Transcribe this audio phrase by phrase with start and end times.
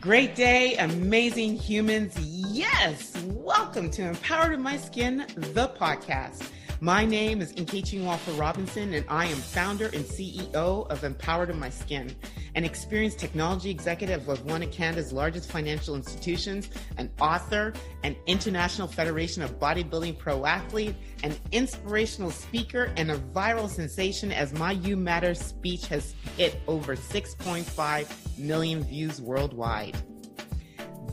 [0.00, 2.18] Great day, amazing humans.
[2.18, 6.48] Yes, welcome to Empowered in My Skin, the podcast.
[6.80, 11.58] My name is Nkechi Walker Robinson, and I am founder and CEO of Empowered in
[11.58, 12.16] My Skin,
[12.54, 18.88] an experienced technology executive of one of Canada's largest financial institutions, an author, an International
[18.88, 24.96] Federation of Bodybuilding pro athlete, an inspirational speaker, and a viral sensation as my You
[24.96, 29.96] Matter speech has hit over 6.5 million views worldwide.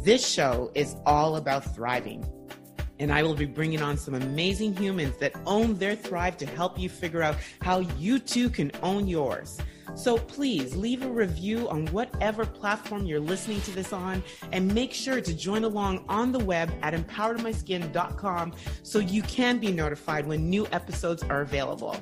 [0.03, 2.25] This show is all about thriving
[2.99, 6.79] and I will be bringing on some amazing humans that own their thrive to help
[6.79, 9.59] you figure out how you too can own yours.
[9.95, 14.93] So please leave a review on whatever platform you're listening to this on and make
[14.93, 18.53] sure to join along on the web at empoweredmyskin.com
[18.83, 21.95] so you can be notified when new episodes are available.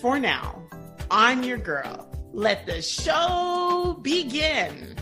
[0.00, 0.62] For now,
[1.10, 2.09] I'm your girl.
[2.32, 4.94] Let the show begin.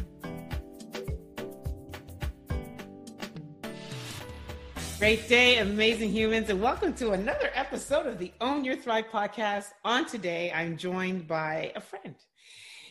[4.99, 9.67] Great day, amazing humans, and welcome to another episode of the Own Your Thrive podcast.
[9.85, 12.15] On today, I'm joined by a friend.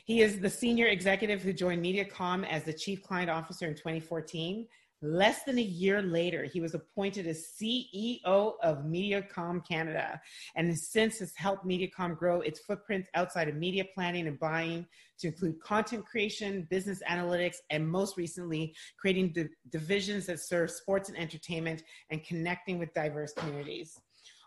[0.06, 4.68] He is the senior executive who joined MediaCom as the chief client officer in 2014.
[5.04, 10.20] Less than a year later, he was appointed as CEO of MediaCom Canada
[10.56, 14.88] and since has helped MediaCom grow its footprint outside of media planning and buying
[15.20, 21.10] to include content creation, business analytics, and most recently, creating the divisions that serve sports
[21.10, 24.00] and entertainment and connecting with diverse communities.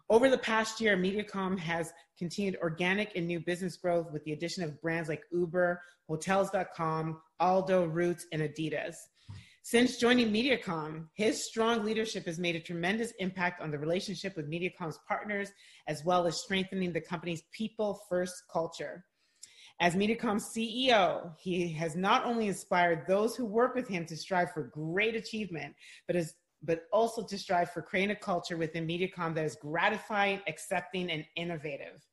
[0.08, 4.64] Over the past year, MediaCom has continued organic and new business growth with the addition
[4.64, 8.96] of brands like Uber, Hotels.com, Aldo, Roots, and Adidas.
[9.62, 14.50] Since joining MediaCom, his strong leadership has made a tremendous impact on the relationship with
[14.50, 15.52] MediaCom's partners,
[15.86, 19.04] as well as strengthening the company's people first culture.
[19.78, 24.52] As MediaCom's CEO, he has not only inspired those who work with him to strive
[24.52, 25.74] for great achievement,
[26.06, 30.40] but is but also to strive for creating a culture within MediaCom that is gratifying,
[30.46, 32.06] accepting, and innovative.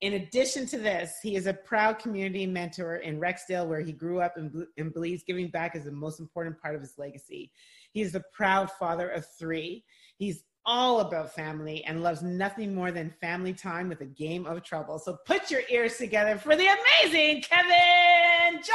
[0.00, 4.20] In addition to this, he is a proud community mentor in Rexdale, where he grew
[4.20, 7.50] up and, and believes giving back is the most important part of his legacy.
[7.92, 9.84] He is a proud father of three.
[10.16, 14.62] He's all about family and loves nothing more than family time with a game of
[14.62, 15.00] trouble.
[15.00, 18.68] So put your ears together for the amazing Kevin Johnson.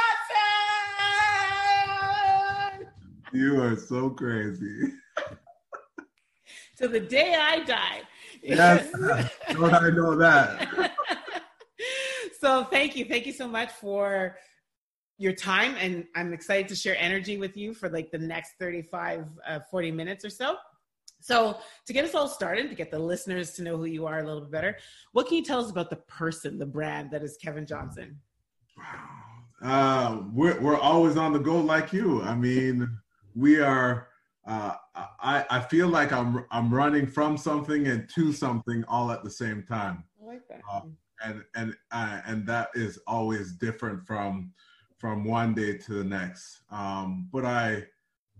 [3.32, 4.92] You are so crazy.
[6.78, 8.02] to the day I die.
[8.42, 8.90] Yes,
[9.52, 10.92] don't I know that?
[12.44, 14.36] so thank you, thank you so much for
[15.16, 19.24] your time, and I'm excited to share energy with you for like the next 35,
[19.48, 20.56] uh, 40 minutes or so.
[21.20, 21.56] So,
[21.86, 24.22] to get us all started, to get the listeners to know who you are a
[24.22, 24.76] little bit better,
[25.12, 28.20] what can you tell us about the person, the brand that is Kevin Johnson?
[29.62, 32.20] Uh, we're, we're always on the go like you.
[32.20, 32.86] I mean,
[33.34, 34.08] we are
[34.46, 39.24] uh, I, I feel like I'm I'm running from something and to something all at
[39.24, 40.04] the same time.
[40.22, 40.60] I like that.
[40.70, 40.82] Uh,
[41.22, 44.52] and and uh, and that is always different from
[44.98, 46.60] from one day to the next.
[46.70, 47.84] Um, but I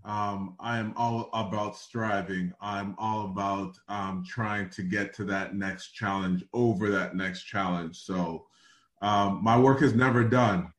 [0.05, 2.53] um, I am all about striving.
[2.61, 7.97] I'm all about um, trying to get to that next challenge, over that next challenge.
[7.97, 8.47] So
[9.01, 10.73] um, my work is never done.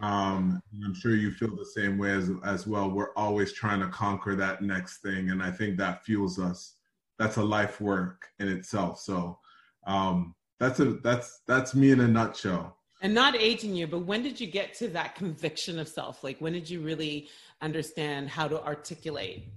[0.00, 2.90] Um, I'm sure you feel the same way as, as well.
[2.90, 5.28] We're always trying to conquer that next thing.
[5.28, 6.76] And I think that fuels us.
[7.18, 8.98] That's a life work in itself.
[8.98, 9.38] So
[9.86, 12.76] um, that's a that's that's me in a nutshell.
[13.02, 16.22] And not aging you, but when did you get to that conviction of self?
[16.22, 17.28] Like when did you really
[17.62, 19.48] understand how to articulate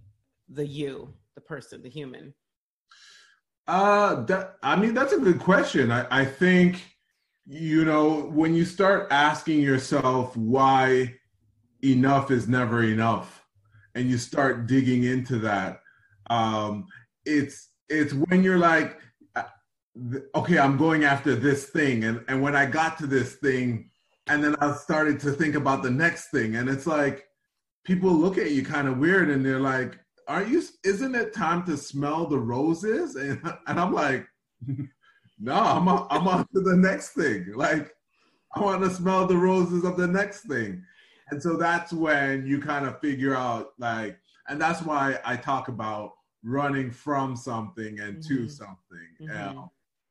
[0.47, 2.33] the you, the person, the human?
[3.67, 5.91] Uh that I mean that's a good question.
[5.91, 6.81] I, I think
[7.45, 11.15] you know, when you start asking yourself why
[11.83, 13.45] enough is never enough,
[13.95, 15.81] and you start digging into that,
[16.29, 16.85] um,
[17.25, 18.99] it's it's when you're like,
[20.35, 23.89] okay, I'm going after this thing, and and when I got to this thing,
[24.27, 27.25] and then I started to think about the next thing, and it's like
[27.83, 30.63] people look at you kind of weird, and they're like, "Are you?
[30.83, 34.27] Isn't it time to smell the roses?" And and I'm like.
[35.39, 37.51] no, I'm on, I'm on to the next thing.
[37.53, 37.93] Like
[38.55, 40.83] I want to smell the roses of the next thing.
[41.31, 44.17] And so that's when you kind of figure out like,
[44.47, 46.11] and that's why I talk about
[46.43, 48.35] running from something and mm-hmm.
[48.35, 48.77] to something.
[49.21, 49.59] Mm-hmm.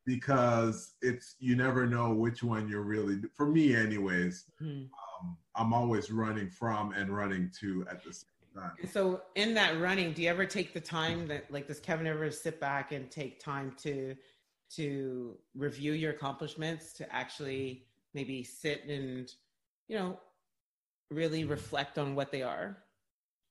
[0.05, 4.83] Because it's you never know which one you're really for me anyways mm-hmm.
[4.83, 9.81] um, i'm always running from and running to at the same time so in that
[9.81, 13.11] running do you ever take the time that like does kevin ever sit back and
[13.11, 14.17] take time to
[14.77, 17.85] to review your accomplishments, to actually
[18.15, 19.33] maybe sit and,
[19.89, 20.19] you know,
[21.11, 22.79] really reflect on what they are?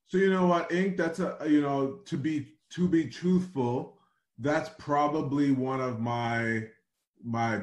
[0.07, 0.97] So you know what, Ink?
[0.97, 3.97] That's a you know to be to be truthful,
[4.39, 6.63] that's probably one of my
[7.23, 7.61] my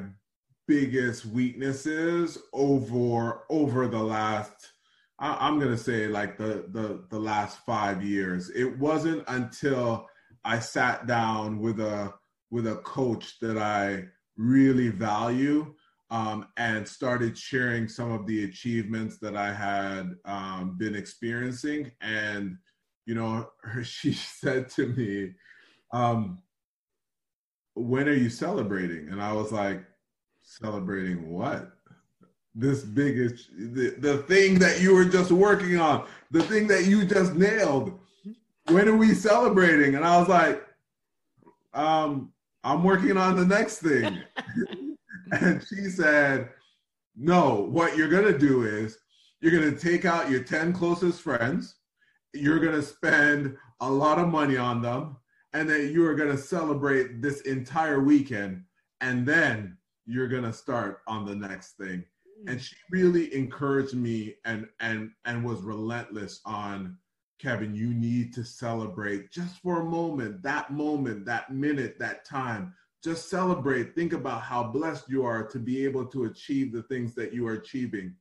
[0.67, 4.71] biggest weaknesses over over the last
[5.19, 8.49] I, am gonna say like the the the last five years.
[8.51, 10.07] It wasn't until
[10.45, 12.13] I sat down with a
[12.51, 14.05] with a coach that I
[14.37, 15.75] really value
[16.09, 21.91] um, and started sharing some of the achievements that I had um, been experiencing.
[22.01, 22.57] And
[23.05, 23.49] you know,
[23.83, 25.33] she said to me,
[25.91, 26.39] um,
[27.79, 29.83] "When are you celebrating?" And I was like,
[30.43, 31.79] "Celebrating what?"
[32.55, 37.05] this biggest the, the thing that you were just working on the thing that you
[37.05, 37.97] just nailed.
[38.67, 39.95] When are we celebrating?
[39.95, 40.65] And i was like
[41.73, 42.31] um
[42.63, 44.21] i'm working on the next thing.
[45.31, 46.49] And she said
[47.15, 48.97] no what you're going to do is
[49.41, 51.75] you're going to take out your 10 closest friends.
[52.33, 55.17] You're going to spend a lot of money on them
[55.53, 58.63] and then you are going to celebrate this entire weekend
[59.01, 62.03] and then you're going to start on the next thing
[62.47, 66.97] and she really encouraged me and and and was relentless on
[67.39, 72.73] Kevin, you need to celebrate just for a moment, that moment, that minute, that time.
[73.01, 73.95] Just celebrate.
[73.95, 77.47] Think about how blessed you are to be able to achieve the things that you
[77.47, 78.13] are achieving.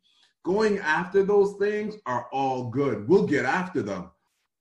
[0.45, 3.09] Going after those things are all good.
[3.09, 4.13] We'll get after them.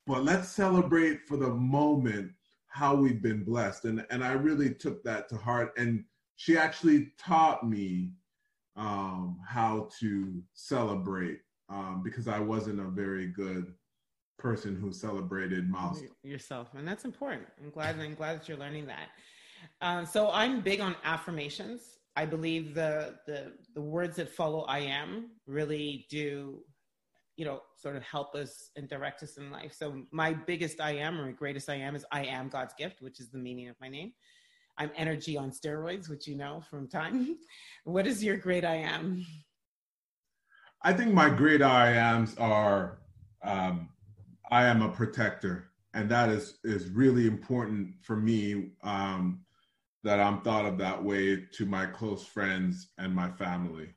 [0.07, 2.31] But let's celebrate for the moment
[2.67, 3.85] how we've been blessed.
[3.85, 5.73] And, and I really took that to heart.
[5.77, 6.03] And
[6.35, 8.11] she actually taught me
[8.75, 13.73] um, how to celebrate um, because I wasn't a very good
[14.37, 17.47] person who celebrated milestones yourself, and that's important.
[17.61, 17.99] I'm glad.
[17.99, 19.09] I'm glad that you're learning that.
[19.81, 21.81] Um, so I'm big on affirmations.
[22.15, 26.63] I believe the the the words that follow "I am" really do,
[27.37, 29.73] you know, sort of help us and direct us in life.
[29.73, 33.19] So my biggest "I am" or greatest "I am" is "I am God's gift," which
[33.19, 34.11] is the meaning of my name.
[34.77, 37.37] I'm energy on steroids, which you know from time.
[37.83, 39.25] what is your great I am?
[40.81, 42.99] I think my great I ams are
[43.43, 43.89] um,
[44.51, 48.71] I am a protector, and that is is really important for me.
[48.83, 49.45] Um,
[50.03, 53.93] that I'm thought of that way to my close friends and my family.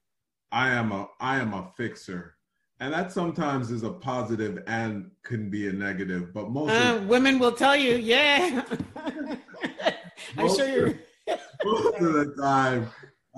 [0.51, 2.35] I am a I am a fixer,
[2.81, 6.33] and that sometimes is a positive and can be a negative.
[6.33, 8.65] But most uh, of, women will tell you, yeah.
[10.39, 10.95] I'm sure you're.
[11.65, 12.89] most of the time,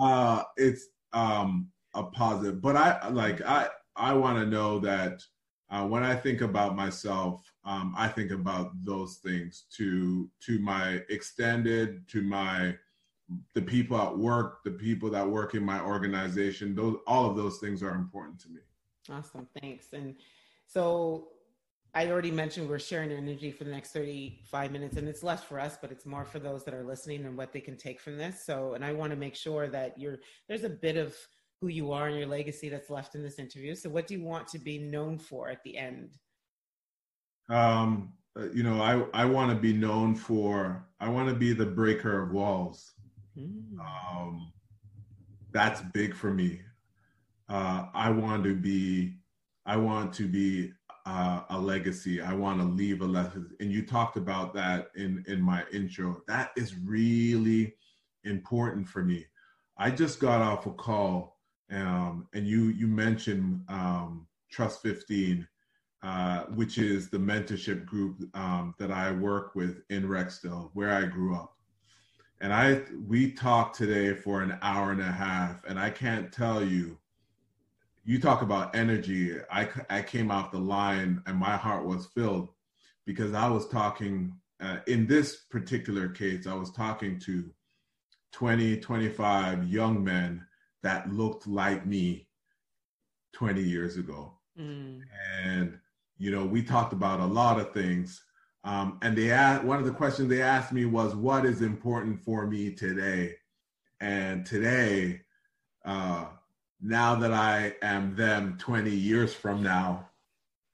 [0.00, 2.62] uh, it's um, a positive.
[2.62, 5.23] But I like I I want to know that
[5.71, 11.00] uh, when I think about myself, um, I think about those things to to my
[11.09, 12.77] extended, to my
[13.55, 16.77] the people at work, the people that work in my organization.
[16.77, 18.61] Those all of those things are important to me.
[19.10, 19.93] Awesome, thanks.
[19.93, 20.14] And
[20.66, 21.28] so
[21.94, 25.60] I already mentioned we're sharing energy for the next 35 minutes, and it's less for
[25.60, 28.16] us, but it's more for those that are listening and what they can take from
[28.16, 28.44] this.
[28.44, 30.19] So, and I want to make sure that you're
[30.49, 31.14] there's a bit of
[31.60, 33.75] who you are and your legacy that's left in this interview.
[33.75, 36.16] So, what do you want to be known for at the end?
[37.50, 38.14] Um,
[38.54, 42.22] you know, I I want to be known for I want to be the breaker
[42.22, 42.93] of walls.
[43.37, 43.78] Mm.
[43.78, 44.52] Um,
[45.52, 46.62] that's big for me.
[47.52, 49.16] Uh, I want to be
[49.66, 50.72] I want to be
[51.04, 52.23] uh, a legacy.
[52.23, 53.54] I want to leave a legacy.
[53.61, 56.23] And you talked about that in, in my intro.
[56.26, 57.75] That is really
[58.25, 59.26] important for me.
[59.76, 61.38] I just got off a call
[61.71, 65.47] um, and you, you mentioned um, Trust 15,
[66.02, 71.04] uh, which is the mentorship group um, that I work with in Rexdale, where I
[71.04, 71.56] grew up.
[72.40, 76.64] And I we talked today for an hour and a half, and I can't tell
[76.64, 76.99] you
[78.04, 79.37] you talk about energy.
[79.50, 82.50] I, I came off the line and my heart was filled
[83.06, 87.50] because I was talking, uh, in this particular case, I was talking to
[88.32, 90.44] 20, 25 young men
[90.82, 92.26] that looked like me
[93.35, 94.32] 20 years ago.
[94.59, 95.00] Mm.
[95.44, 95.78] And,
[96.18, 98.23] you know, we talked about a lot of things.
[98.64, 102.23] Um, and they asked, one of the questions they asked me was, what is important
[102.25, 103.37] for me today?
[104.00, 105.23] And today,
[105.85, 106.26] uh,
[106.83, 110.09] now that I am them 20 years from now,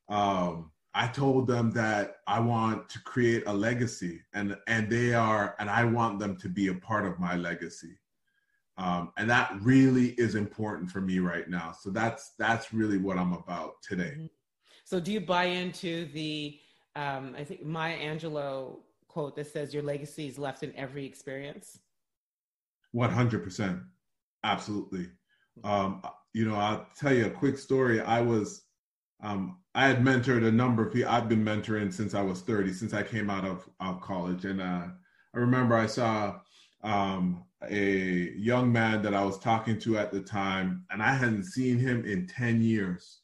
[0.09, 5.55] um, I told them that I want to create a legacy and, and they are,
[5.59, 7.99] and I want them to be a part of my legacy.
[8.79, 11.73] Um, and that really is important for me right now.
[11.79, 14.15] So that's, that's really what I'm about today.
[14.15, 14.27] Mm-hmm.
[14.85, 16.59] So do you buy into the,
[16.97, 21.81] um, I think Maya Angelou quote that says your legacy is left in every experience?
[22.95, 23.83] 100%.
[24.45, 25.09] Absolutely.
[25.65, 28.01] Um, you know, I'll tell you a quick story.
[28.01, 28.63] I was
[29.21, 31.11] um, I had mentored a number of people.
[31.11, 34.45] I've been mentoring since I was 30, since I came out of, of college.
[34.45, 34.87] And uh,
[35.35, 36.41] I remember I saw
[36.83, 41.45] um, a young man that I was talking to at the time, and I hadn't
[41.45, 43.21] seen him in 10 years.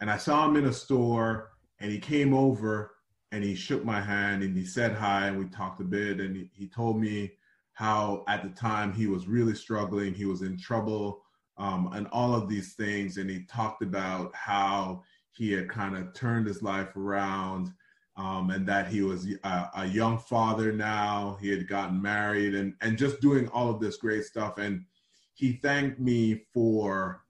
[0.00, 2.92] And I saw him in a store, and he came over
[3.30, 6.20] and he shook my hand and he said hi, and we talked a bit.
[6.20, 7.32] And he, he told me
[7.74, 11.22] how at the time he was really struggling, he was in trouble,
[11.58, 13.16] um, and all of these things.
[13.16, 15.02] And he talked about how
[15.32, 17.72] he had kind of turned his life around
[18.16, 21.38] um, and that he was a, a, young father now.
[21.40, 24.58] He had gotten married and, and just doing all of this great stuff.
[24.58, 24.84] And
[25.34, 27.22] he thanked me for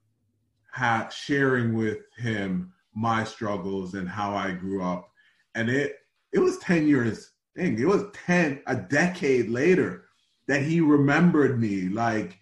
[0.73, 5.09] ha- sharing with him my struggles and how I grew up.
[5.55, 5.99] And it
[6.33, 10.05] it was 10 years, dang, it was 10, a decade later
[10.47, 12.39] that he remembered me, like,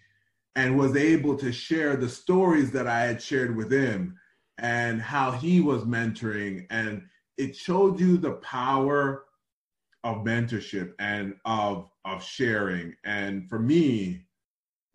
[0.56, 4.18] and was able to share the stories that I had shared with him
[4.58, 6.66] and how he was mentoring.
[6.70, 7.02] And
[7.38, 9.24] it showed you the power
[10.04, 12.94] of mentorship and of of sharing.
[13.04, 14.26] And for me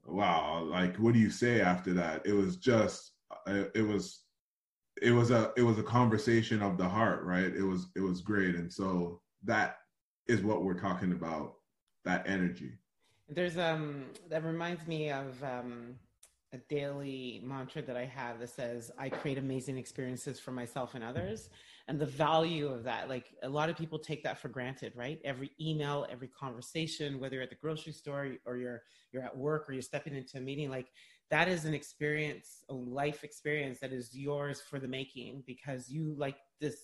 [0.05, 2.25] wow like what do you say after that?
[2.25, 3.11] It was just
[3.47, 4.21] it was
[5.01, 7.53] it was a it was a conversation of the heart right?
[7.55, 8.55] It was it was great.
[8.55, 9.77] And so that
[10.27, 11.55] is what we're talking about
[12.03, 12.73] that energy
[13.29, 15.95] there's um that reminds me of um
[16.53, 21.03] a daily mantra that I have that says I create amazing experiences for myself and
[21.03, 21.49] others.
[21.89, 25.19] And the value of that like a lot of people take that for granted right?
[25.25, 28.81] Every email every conversation whether you're at the grocery store or you're
[29.11, 30.87] you're at work or you're stepping into a meeting like
[31.29, 36.15] that is an experience a life experience that is yours for the making because you
[36.17, 36.77] like this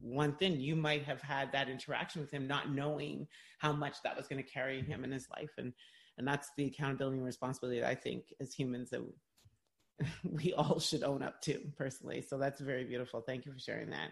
[0.00, 3.26] one thing you might have had that interaction with him not knowing
[3.58, 5.72] how much that was going to carry him in his life and
[6.16, 9.02] and that's the accountability and responsibility that i think as humans that
[10.24, 13.90] we all should own up to personally so that's very beautiful thank you for sharing
[13.90, 14.10] that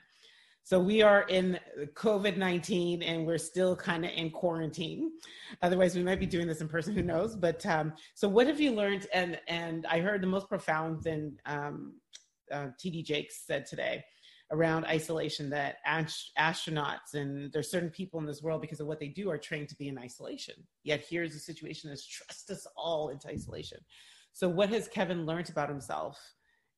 [0.64, 1.58] so we are in
[1.94, 5.10] COVID 19 and we're still kind of in quarantine.
[5.60, 7.34] Otherwise, we might be doing this in person, who knows?
[7.34, 9.08] But um, so what have you learned?
[9.12, 11.94] And, and I heard the most profound thing um,
[12.52, 14.04] uh, TD Jakes said today
[14.52, 19.00] around isolation that ast- astronauts and there's certain people in this world because of what
[19.00, 20.54] they do are trained to be in isolation.
[20.84, 23.78] Yet here's a situation that's trust us all into isolation.
[24.32, 26.18] So, what has Kevin learned about himself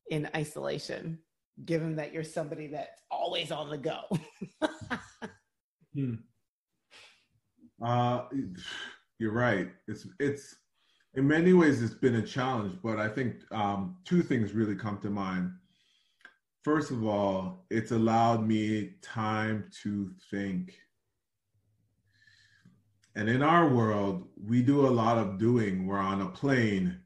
[0.09, 1.19] in isolation?
[1.63, 4.01] given that you're somebody that's always on the go?
[5.93, 6.15] hmm.
[7.81, 8.23] uh,
[9.19, 9.69] you're right.
[9.87, 10.55] It's it's
[11.13, 14.97] in many ways it's been a challenge, but I think um, two things really come
[14.99, 15.51] to mind.
[16.65, 20.73] First of all, it's allowed me time to think.
[23.15, 25.85] And in our world, we do a lot of doing.
[25.85, 27.01] We're on a plane,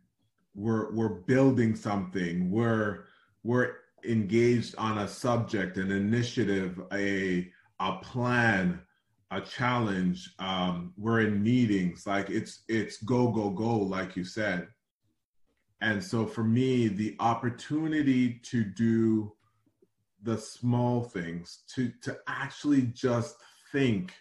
[0.56, 3.04] we're we're building something, we're
[3.44, 3.74] we're
[4.06, 7.52] engaged on a subject, an initiative, a
[7.82, 8.80] a plan,
[9.30, 10.36] a challenge.
[10.40, 14.70] Um, we're in meetings, like it's it's go go go, like you said.
[15.82, 19.34] And so for me, the opportunity to do
[20.24, 23.38] the small things, to to actually just
[23.72, 24.14] think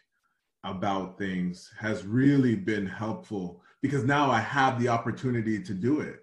[0.64, 6.21] about things has really been helpful because now I have the opportunity to do it.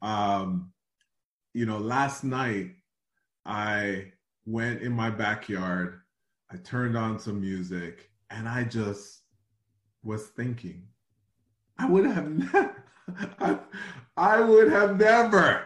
[0.00, 0.72] Um,
[1.52, 2.72] you know, last night
[3.44, 4.12] I
[4.46, 6.00] went in my backyard,
[6.50, 9.22] I turned on some music, and I just
[10.02, 10.84] was thinking.
[11.78, 12.84] I would have never,
[13.38, 13.58] I,
[14.16, 15.64] I would have never,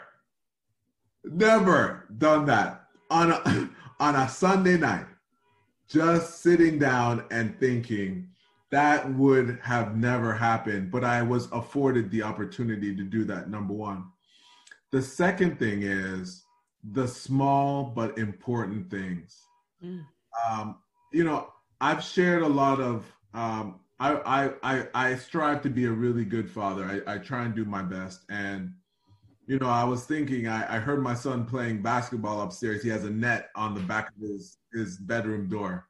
[1.24, 2.81] never done that
[3.12, 5.06] on a, on a Sunday night.
[5.88, 8.28] Just sitting down and thinking
[8.70, 13.50] that would have never happened, but I was afforded the opportunity to do that.
[13.50, 14.06] Number one.
[14.90, 16.42] The second thing is
[16.82, 19.42] the small but important things.
[19.84, 20.04] Mm.
[20.48, 20.76] Um,
[21.12, 23.04] you know, I've shared a lot of.
[23.34, 27.02] Um, I, I I strive to be a really good father.
[27.06, 28.22] I, I try and do my best.
[28.28, 28.72] And
[29.52, 30.48] you know, I was thinking.
[30.48, 32.82] I, I heard my son playing basketball upstairs.
[32.82, 35.88] He has a net on the back of his his bedroom door.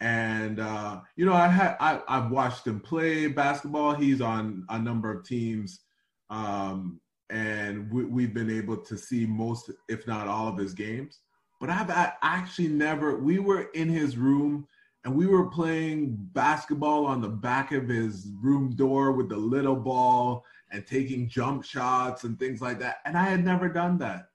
[0.00, 3.94] And uh, you know, I had I, I've watched him play basketball.
[3.94, 5.80] He's on a number of teams.
[6.28, 7.00] Um,
[7.30, 11.20] and we, have been able to see most, if not all, of his games.
[11.62, 11.90] But I've
[12.22, 13.16] actually never.
[13.16, 14.68] We were in his room
[15.06, 19.76] and we were playing basketball on the back of his room door with the little
[19.76, 22.96] ball and taking jump shots and things like that.
[23.04, 24.30] And I had never done that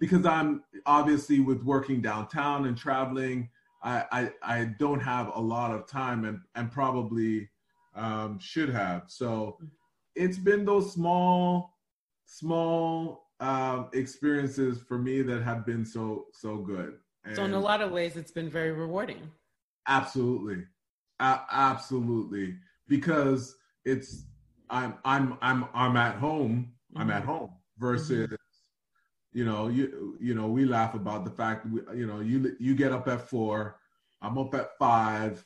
[0.00, 3.50] because I'm obviously with working downtown and traveling.
[3.82, 7.50] I, I, I don't have a lot of time and, and probably
[7.94, 9.04] um, should have.
[9.08, 9.58] So
[10.16, 11.74] it's been those small
[12.24, 16.94] small um, experiences for me that have been so so good.
[17.24, 19.30] And so in a lot of ways, it's been very rewarding.
[19.86, 20.64] Absolutely,
[21.20, 22.56] a- absolutely,
[22.88, 24.24] because it's
[24.70, 26.72] I'm I'm I'm I'm at home.
[26.92, 27.02] Mm-hmm.
[27.02, 27.30] I'm at mm-hmm.
[27.30, 28.26] home versus.
[28.26, 28.34] Mm-hmm.
[29.34, 32.74] You know, you you know, we laugh about the fact we, you know you you
[32.74, 33.78] get up at four,
[34.22, 35.44] I'm up at five,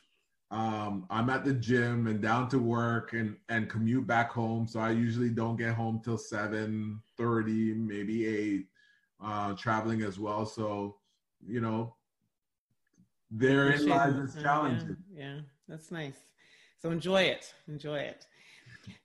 [0.53, 4.69] um, I'm at the gym and down to work and and commute back home.
[4.69, 8.67] So I usually don't get home till seven thirty, maybe eight.
[9.23, 10.45] Uh, traveling as well.
[10.45, 10.97] So
[11.47, 11.95] you know,
[13.31, 14.97] therein lies its challenges.
[15.13, 16.17] Yeah, yeah, that's nice.
[16.81, 17.55] So enjoy it.
[17.69, 18.27] Enjoy it.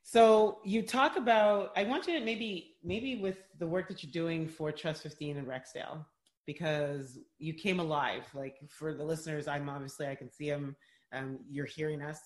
[0.03, 1.71] So you talk about.
[1.75, 5.37] I want you to maybe maybe with the work that you're doing for Trust 15
[5.37, 6.05] in Rexdale
[6.45, 8.23] because you came alive.
[8.33, 10.75] Like for the listeners, I'm obviously I can see them
[11.13, 12.19] um, you're hearing us.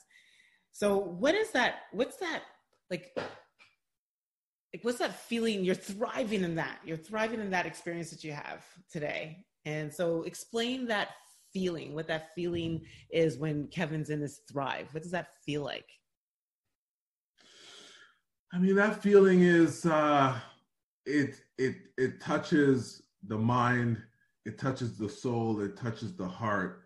[0.71, 1.75] So what is that?
[1.91, 2.43] What's that
[2.89, 3.11] like?
[3.15, 5.65] Like what's that feeling?
[5.65, 6.79] You're thriving in that.
[6.85, 9.45] You're thriving in that experience that you have today.
[9.65, 11.09] And so explain that
[11.51, 14.87] feeling, what that feeling is when Kevin's in this thrive.
[14.91, 15.87] What does that feel like?
[18.53, 20.37] I mean, that feeling is uh
[21.05, 23.97] it it it touches the mind,
[24.45, 26.81] it touches the soul, it touches the heart.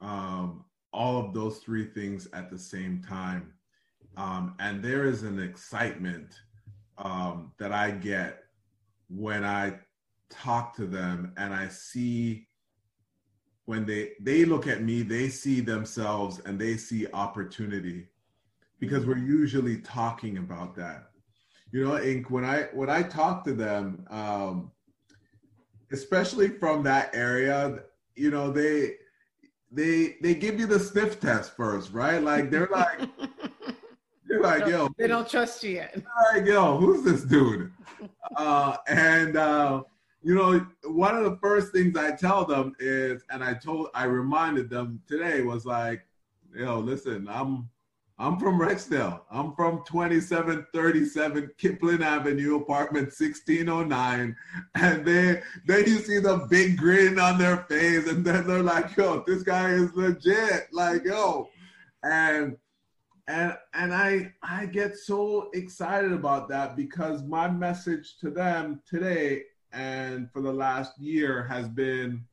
[0.00, 3.52] Um, all of those three things at the same time.
[4.16, 6.32] Um, and there is an excitement
[6.96, 8.44] um, that I get
[9.08, 9.78] when I
[10.30, 12.46] talk to them and I see
[13.64, 18.08] when they they look at me, they see themselves and they see opportunity
[18.80, 21.10] because we're usually talking about that.
[21.72, 24.70] You know, Ink, when I when I talk to them, um,
[25.92, 27.80] especially from that area,
[28.14, 28.94] you know, they
[29.70, 32.22] they they give you the sniff test first, right?
[32.22, 33.00] Like they're like
[34.26, 35.96] they're like, yo, they don't trust you yet.
[36.32, 37.72] Like, yo, who's this dude?
[38.36, 39.82] uh, and uh,
[40.22, 44.04] you know, one of the first things I tell them is, and I told, I
[44.04, 46.02] reminded them today was like,
[46.54, 47.68] yo, listen, I'm
[48.20, 49.20] I'm from Rexdale.
[49.30, 54.36] I'm from 2737 Kipling Avenue, apartment 1609.
[54.74, 58.96] And they then you see the big grin on their face, and then they're like,
[58.96, 60.66] yo, this guy is legit.
[60.72, 61.48] Like, yo.
[62.02, 62.56] And
[63.28, 69.42] and and I I get so excited about that because my message to them today
[69.72, 72.24] and for the last year has been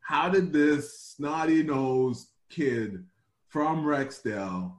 [0.00, 3.04] how did this snotty nosed kid
[3.50, 4.72] from Rexdale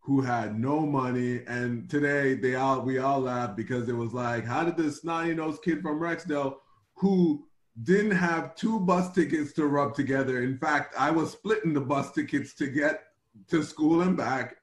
[0.00, 1.42] who had no money.
[1.46, 5.34] And today they all we all laughed because it was like, how did this snotty
[5.34, 6.56] nosed kid from Rexdale
[6.94, 7.44] who
[7.82, 10.42] didn't have two bus tickets to rub together.
[10.42, 13.04] In fact, I was splitting the bus tickets to get
[13.48, 14.56] to school and back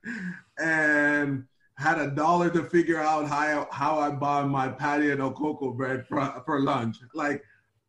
[0.60, 1.45] and
[1.78, 6.06] had a dollar to figure out how, how I buy my patty and cocoa bread
[6.08, 6.97] for, for lunch.
[7.13, 7.43] Like,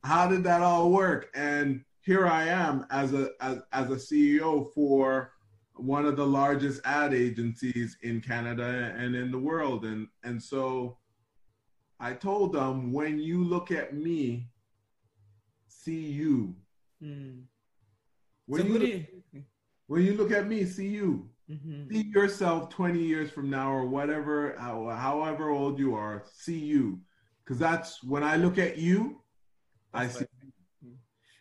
[0.04, 1.28] how did that all work?
[1.34, 5.32] And here I am as a as, as a CEO for
[5.76, 9.84] one of the largest ad agencies in Canada and in the world.
[9.84, 10.98] And, and so
[12.00, 14.48] I told them, when you look at me,
[15.68, 16.54] see you.
[17.02, 17.42] Mm.
[18.46, 19.44] When, so you look, you...
[19.86, 21.28] when you look at me, see you.
[21.50, 21.92] Mm-hmm.
[21.92, 27.00] See yourself 20 years from now or whatever, however old you are, see you.
[27.44, 29.20] Because that's when I look at you,
[29.94, 30.26] that's I see.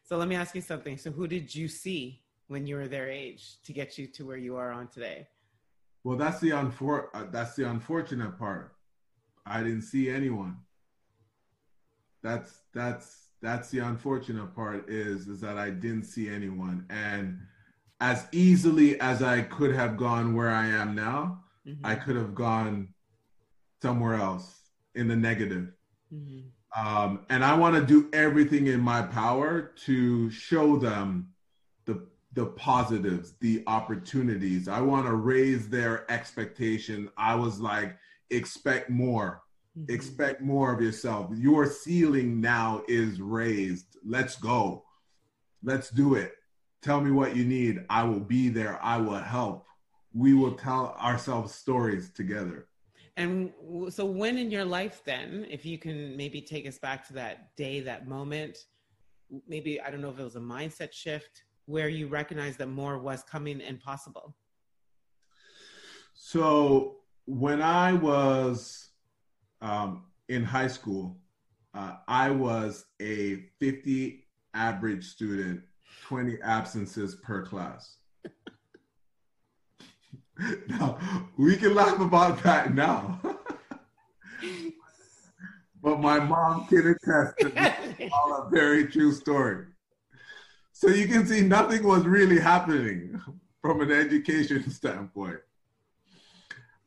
[0.04, 1.00] So let me ask you something.
[1.00, 4.38] So who did you see when you were their age to get you to where
[4.38, 5.28] you are on today?
[6.04, 8.76] Well, that's the unfor- uh, that's the unfortunate part.
[9.46, 10.58] I didn't see anyone.
[12.22, 17.40] That's that's that's the unfortunate part is is that I didn't see anyone and
[18.02, 21.86] as easily as I could have gone where I am now, mm-hmm.
[21.86, 22.90] I could have gone
[23.82, 24.60] somewhere else
[24.96, 25.72] in the negative.
[26.14, 26.88] Mm-hmm.
[26.88, 31.30] Um, and I want to do everything in my power to show them
[32.36, 34.68] the positives, the opportunities.
[34.68, 37.10] I want to raise their expectation.
[37.18, 37.98] I was like,
[38.30, 39.42] expect more.
[39.78, 39.94] Mm-hmm.
[39.94, 41.32] Expect more of yourself.
[41.34, 43.98] Your ceiling now is raised.
[44.06, 44.84] Let's go.
[45.64, 46.34] Let's do it.
[46.82, 47.86] Tell me what you need.
[47.90, 48.80] I will be there.
[48.84, 49.66] I will help.
[50.14, 52.68] We will tell ourselves stories together.
[53.18, 53.54] And
[53.90, 57.56] so, when in your life, then, if you can maybe take us back to that
[57.56, 58.58] day, that moment,
[59.48, 62.98] maybe, I don't know if it was a mindset shift, where you recognize that more
[62.98, 64.36] was coming and possible?
[66.14, 68.90] So when I was
[69.62, 71.18] um, in high school,
[71.74, 75.62] uh, I was a 50 average student,
[76.04, 77.98] 20 absences per class.
[80.68, 80.98] now,
[81.38, 83.20] we can laugh about that now.
[85.84, 89.66] but my mom can attest to all a very true story.
[90.78, 93.22] So you can see nothing was really happening
[93.62, 95.40] from an education standpoint.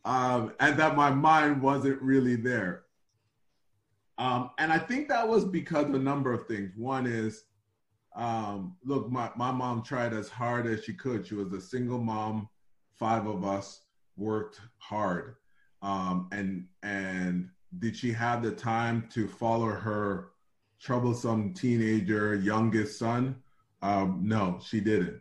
[0.04, 2.82] Um, and that my mind wasn't really there.
[4.18, 6.70] Um, and I think that was because of a number of things.
[6.76, 7.44] One is,
[8.14, 11.26] um, look, my, my mom tried as hard as she could.
[11.26, 12.50] She was a single mom,
[12.92, 13.80] five of us
[14.18, 15.36] worked hard.
[15.80, 17.48] Um, and and
[17.78, 20.32] did she have the time to follow her
[20.78, 23.42] troublesome teenager youngest son?
[23.82, 25.20] Um, no, she didn't.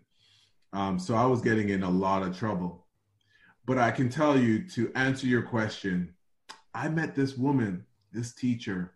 [0.73, 2.85] Um, so I was getting in a lot of trouble.
[3.65, 6.13] But I can tell you to answer your question,
[6.73, 8.93] I met this woman, this teacher,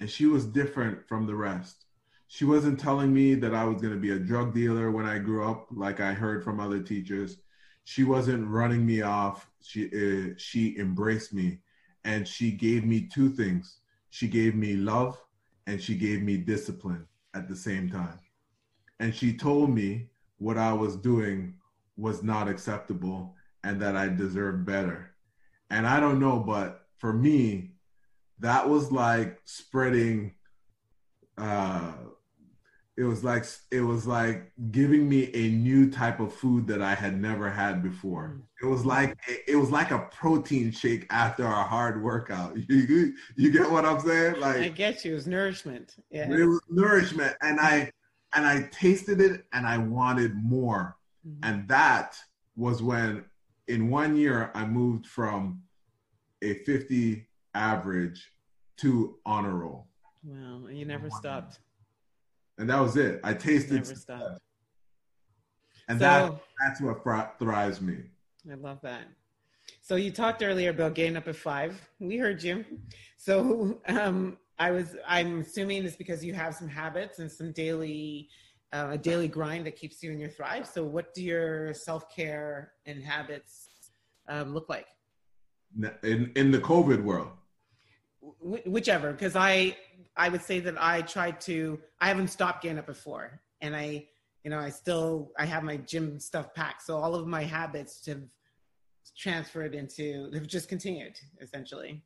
[0.00, 1.86] and she was different from the rest.
[2.28, 5.18] She wasn't telling me that I was going to be a drug dealer when I
[5.18, 7.38] grew up, like I heard from other teachers.
[7.84, 9.48] She wasn't running me off.
[9.62, 11.60] She uh, she embraced me,
[12.04, 13.78] and she gave me two things.
[14.10, 15.18] She gave me love,
[15.66, 18.18] and she gave me discipline at the same time.
[19.00, 21.54] And she told me what I was doing
[21.96, 25.10] was not acceptable and that I deserved better.
[25.70, 27.72] And I don't know, but for me,
[28.40, 30.34] that was like spreading
[31.38, 31.92] uh
[32.96, 36.94] it was like it was like giving me a new type of food that I
[36.94, 38.40] had never had before.
[38.62, 42.56] It was like it was like a protein shake after a hard workout.
[42.68, 44.38] You you get what I'm saying?
[44.38, 45.12] Like I get you.
[45.12, 45.96] It was nourishment.
[46.10, 46.30] Yeah.
[46.30, 47.90] It was nourishment, and I
[48.34, 50.96] and I tasted it, and I wanted more.
[51.26, 51.44] Mm-hmm.
[51.44, 52.18] And that
[52.56, 53.24] was when,
[53.68, 55.62] in one year, I moved from
[56.42, 58.30] a 50 average
[58.78, 59.86] to honor roll.
[60.24, 61.60] Wow, and you never stopped.
[62.58, 63.20] And that was it.
[63.24, 63.74] I tasted.
[63.74, 64.40] Never stopped.
[65.88, 67.98] And so, that that's what thrives me.
[68.50, 69.02] I love that.
[69.80, 71.80] So you talked earlier about getting up at five.
[71.98, 72.64] We heard you.
[73.16, 74.96] So um, I was.
[75.06, 78.28] I'm assuming it's because you have some habits and some daily,
[78.72, 80.66] uh, a daily grind that keeps you in your thrive.
[80.66, 83.68] So what do your self care and habits
[84.28, 84.86] um, look like?
[86.02, 87.32] In in the COVID world
[88.66, 89.76] whichever because i
[90.16, 94.04] i would say that i tried to i haven't stopped getting up before and i
[94.44, 98.06] you know i still i have my gym stuff packed so all of my habits
[98.06, 98.22] have
[99.16, 102.02] transferred into have just continued essentially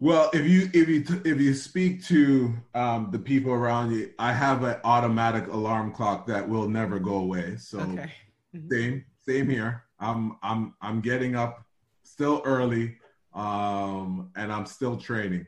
[0.00, 4.32] well if you if you if you speak to um, the people around you i
[4.32, 8.10] have an automatic alarm clock that will never go away so okay.
[8.54, 8.68] mm-hmm.
[8.70, 11.64] same same here i'm i'm i'm getting up
[12.02, 12.96] still early
[13.34, 15.46] um, and I'm still training.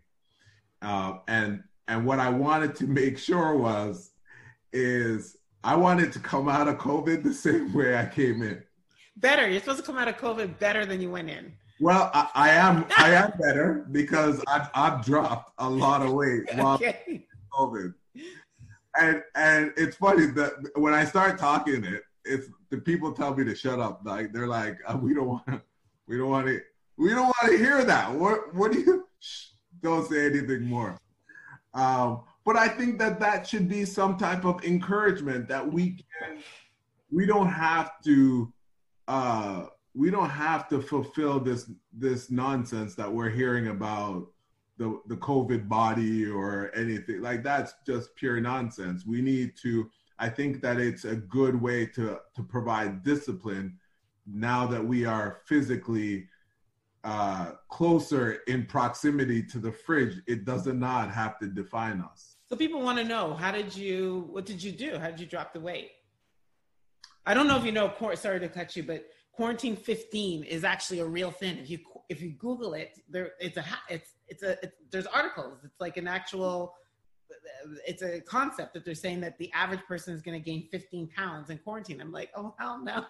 [0.83, 4.11] Uh, and and what I wanted to make sure was
[4.73, 8.63] is I wanted to come out of COVID the same way I came in.
[9.17, 9.49] Better.
[9.49, 11.53] You're supposed to come out of COVID better than you went in.
[11.81, 16.43] Well, I, I am I am better because I've, I've dropped a lot of weight
[16.55, 17.27] while okay.
[17.53, 17.95] COVID.
[19.01, 23.45] And and it's funny that when I start talking it, it's the people tell me
[23.45, 24.03] to shut up.
[24.05, 25.63] Like they're like, oh, we don't want
[26.07, 26.61] we don't want to
[26.97, 28.13] we don't want to hear that.
[28.13, 29.09] What what do you?
[29.19, 29.47] Shh,
[29.83, 30.97] don't say anything more.
[31.73, 36.39] Um, but I think that that should be some type of encouragement that we can.
[37.11, 38.53] We don't have to.
[39.09, 44.27] Uh, we don't have to fulfill this this nonsense that we're hearing about
[44.77, 49.07] the the COVID body or anything like that's just pure nonsense.
[49.07, 49.89] We need to.
[50.19, 53.79] I think that it's a good way to to provide discipline
[54.27, 56.29] now that we are physically
[57.05, 62.37] uh, closer in proximity to the fridge, it does not have to define us.
[62.47, 64.99] So people want to know how did you, what did you do?
[64.99, 65.91] How did you drop the weight?
[67.27, 71.01] I don't know if you know, sorry to cut you, but quarantine 15 is actually
[71.01, 71.59] a real thing.
[71.59, 75.59] If you if you Google it, there it's a it's it's a it's, there's articles.
[75.65, 76.75] It's like an actual
[77.87, 81.09] it's a concept that they're saying that the average person is going to gain 15
[81.09, 82.01] pounds in quarantine.
[82.01, 83.05] I'm like, oh hell no.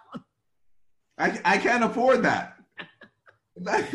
[1.18, 2.56] I I can't afford that.
[3.60, 3.92] like,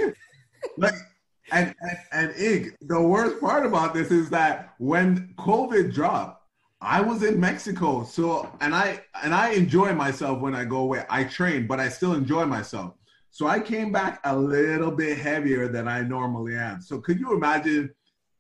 [1.51, 6.38] and, and and Ig, the worst part about this is that when COVID dropped,
[6.81, 11.05] I was in Mexico, so and I and I enjoy myself when I go away.
[11.09, 12.93] I train, but I still enjoy myself.
[13.31, 16.81] So I came back a little bit heavier than I normally am.
[16.81, 17.93] So could you imagine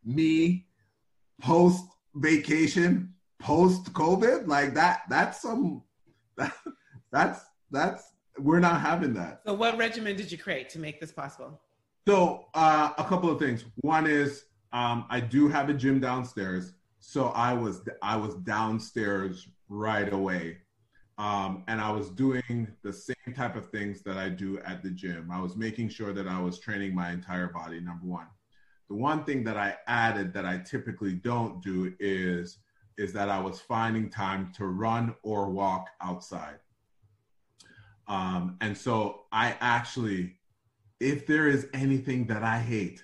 [0.05, 0.65] me
[1.41, 1.83] post
[2.15, 5.01] vacation, post COVID like that?
[5.09, 5.83] That's some
[6.37, 6.53] that,
[7.11, 9.41] that's that's we're not having that.
[9.45, 11.59] So, what regimen did you create to make this possible?
[12.07, 13.65] So, uh, a couple of things.
[13.81, 16.73] One is um, I do have a gym downstairs,
[17.09, 20.59] so I was I was downstairs right away,
[21.17, 24.91] um, and I was doing the same type of things that I do at the
[24.91, 25.31] gym.
[25.33, 27.79] I was making sure that I was training my entire body.
[27.79, 28.27] Number one.
[28.89, 32.59] the one thing that I added that I typically don't do is
[32.99, 36.59] is that I was finding time to run or walk outside.
[38.07, 40.35] Um, and so I actually,
[40.99, 43.03] if there is anything that I hate,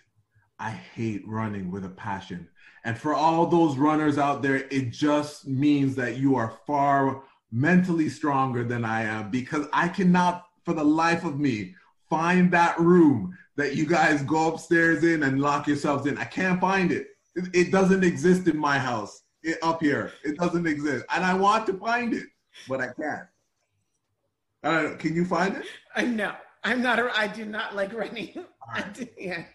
[0.60, 2.48] I hate running with a passion.
[2.84, 8.10] And for all those runners out there, it just means that you are far mentally
[8.10, 11.76] stronger than I am because I cannot, for the life of me,
[12.10, 16.18] find that room that you guys go upstairs in and lock yourselves in.
[16.18, 17.08] I can't find it.
[17.36, 20.14] It, it doesn't exist in my house it, up here.
[20.24, 21.06] It doesn't exist.
[21.14, 22.26] And I want to find it,
[22.68, 23.28] but I can't.
[24.64, 24.96] I don't know.
[24.98, 25.66] Can you find it?
[25.96, 26.34] I know.
[26.66, 27.00] I'm not.
[27.00, 28.34] A, I do not like running.
[28.94, 29.46] Do, yeah.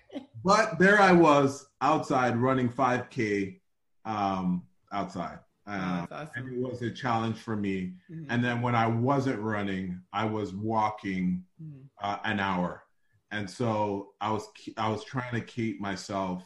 [0.45, 3.59] But there I was outside running 5K
[4.05, 5.41] um, outside.
[5.67, 6.31] Uh, oh, awesome.
[6.37, 7.95] And it was a challenge for me.
[8.11, 8.31] Mm-hmm.
[8.31, 11.83] And then when I wasn't running, I was walking mm-hmm.
[12.03, 12.85] uh, an hour
[13.31, 16.45] and so I was I was trying to keep myself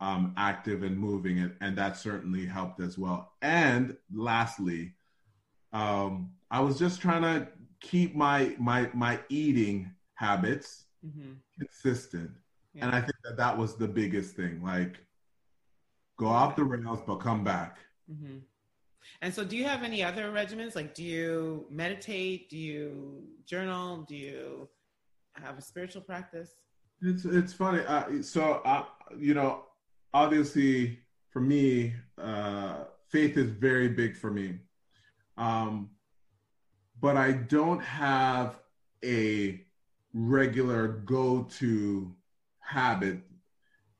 [0.00, 3.32] um, active and moving, and, and that certainly helped as well.
[3.42, 4.94] And lastly,
[5.72, 7.48] um, I was just trying to
[7.80, 11.32] keep my my my eating habits mm-hmm.
[11.58, 12.30] consistent,
[12.74, 12.84] yeah.
[12.84, 14.62] and I think that that was the biggest thing.
[14.62, 14.98] Like,
[16.18, 17.78] go off the rails, but come back.
[18.12, 18.38] Mm-hmm.
[19.22, 20.76] And so, do you have any other regimens?
[20.76, 22.50] Like, do you meditate?
[22.50, 24.04] Do you journal?
[24.06, 24.68] Do you
[25.32, 26.50] have a spiritual practice?
[27.00, 27.82] It's it's funny.
[27.86, 28.84] Uh, so uh,
[29.18, 29.64] you know,
[30.12, 30.98] obviously
[31.30, 34.58] for me, uh, faith is very big for me.
[35.38, 35.90] Um,
[37.00, 38.58] but I don't have
[39.02, 39.64] a
[40.12, 42.14] regular go-to
[42.60, 43.20] habit.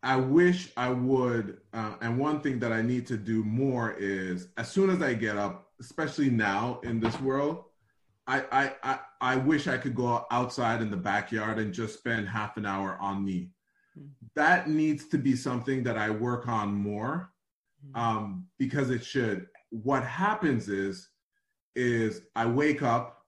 [0.02, 1.58] I wish I would.
[1.72, 5.14] Uh, and one thing that I need to do more is as soon as I
[5.14, 7.64] get up, especially now in this world,
[8.26, 12.56] I, I, I, wish I could go outside in the backyard and just spend half
[12.56, 13.50] an hour on me.
[13.98, 14.08] Mm-hmm.
[14.36, 17.32] That needs to be something that I work on more
[17.84, 18.00] hmm.
[18.00, 19.48] um, because it should.
[19.70, 21.08] What happens is,
[21.74, 23.19] is I wake up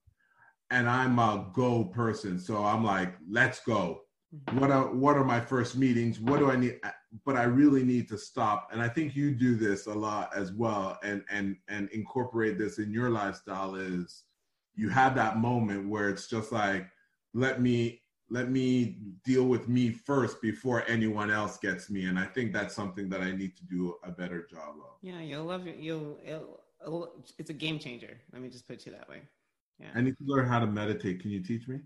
[0.73, 2.39] and I'm a go person.
[2.39, 4.01] So I'm like, let's go.
[4.35, 4.59] Mm-hmm.
[4.59, 6.19] What are what are my first meetings?
[6.19, 6.81] What do I need?
[7.27, 8.71] But I really need to stop.
[8.73, 12.79] And I think you do this a lot as well, and and and incorporate this
[12.79, 13.75] in your lifestyle.
[13.75, 14.25] Is
[14.75, 16.87] you have that moment where it's just like
[17.35, 22.25] let me let me deal with me first before anyone else gets me and i
[22.25, 25.67] think that's something that i need to do a better job of yeah you'll love
[25.67, 26.19] it you'll
[27.39, 29.21] it's a game changer let me just put you that way
[29.83, 31.79] yeah i need to learn how to meditate can you teach me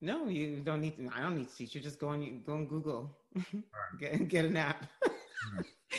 [0.00, 2.54] no you don't need to i don't need to teach you just go on go
[2.54, 3.62] on google right.
[4.00, 4.86] get, get an app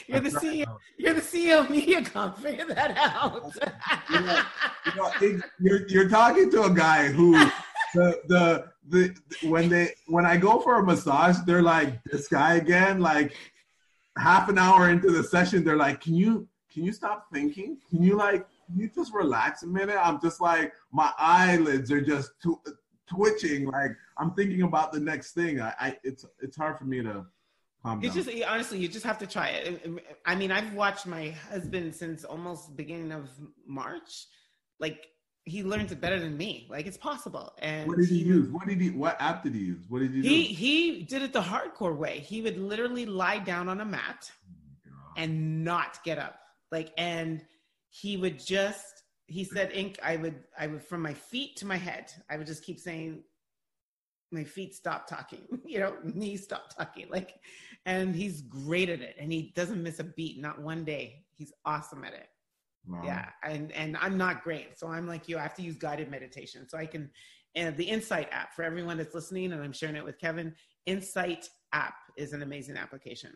[0.07, 0.77] You're the CEO.
[0.97, 2.37] You're the CEO of MediaCom.
[2.37, 3.53] Figure that out.
[4.09, 4.41] you know,
[4.85, 7.33] you know, it, you're, you're talking to a guy who
[7.93, 12.55] the, the the when they when I go for a massage, they're like this guy
[12.55, 12.99] again.
[12.99, 13.35] Like
[14.17, 17.77] half an hour into the session, they're like, "Can you can you stop thinking?
[17.89, 22.31] Can you like you just relax a minute?" I'm just like my eyelids are just
[22.41, 22.67] tw-
[23.09, 23.65] twitching.
[23.65, 25.61] Like I'm thinking about the next thing.
[25.61, 27.25] I, I it's it's hard for me to
[27.83, 28.23] Calm it's down.
[28.23, 29.81] just honestly, you just have to try it.
[30.25, 33.29] I mean, I've watched my husband since almost beginning of
[33.67, 34.27] March.
[34.79, 35.07] Like
[35.43, 36.67] he learns it better than me.
[36.69, 37.53] Like it's possible.
[37.59, 38.49] And what did he, he use?
[38.49, 38.89] What did he?
[38.91, 39.83] What app did he use?
[39.89, 40.21] What did he?
[40.21, 40.53] He do?
[40.53, 42.19] he did it the hardcore way.
[42.19, 44.31] He would literally lie down on a mat
[44.87, 46.39] oh and not get up.
[46.71, 47.43] Like and
[47.93, 49.03] he would just.
[49.27, 50.43] He said, "Ink." I would.
[50.57, 52.11] I would from my feet to my head.
[52.29, 53.23] I would just keep saying,
[54.31, 57.07] "My feet stop talking." You know, knees stop talking.
[57.09, 57.39] Like
[57.85, 61.51] and he's great at it and he doesn't miss a beat not one day he's
[61.65, 62.27] awesome at it
[62.87, 63.01] wow.
[63.03, 66.09] yeah and and i'm not great so i'm like you i have to use guided
[66.09, 67.09] meditation so i can
[67.55, 70.53] and the insight app for everyone that's listening and i'm sharing it with kevin
[70.85, 73.31] insight app is an amazing application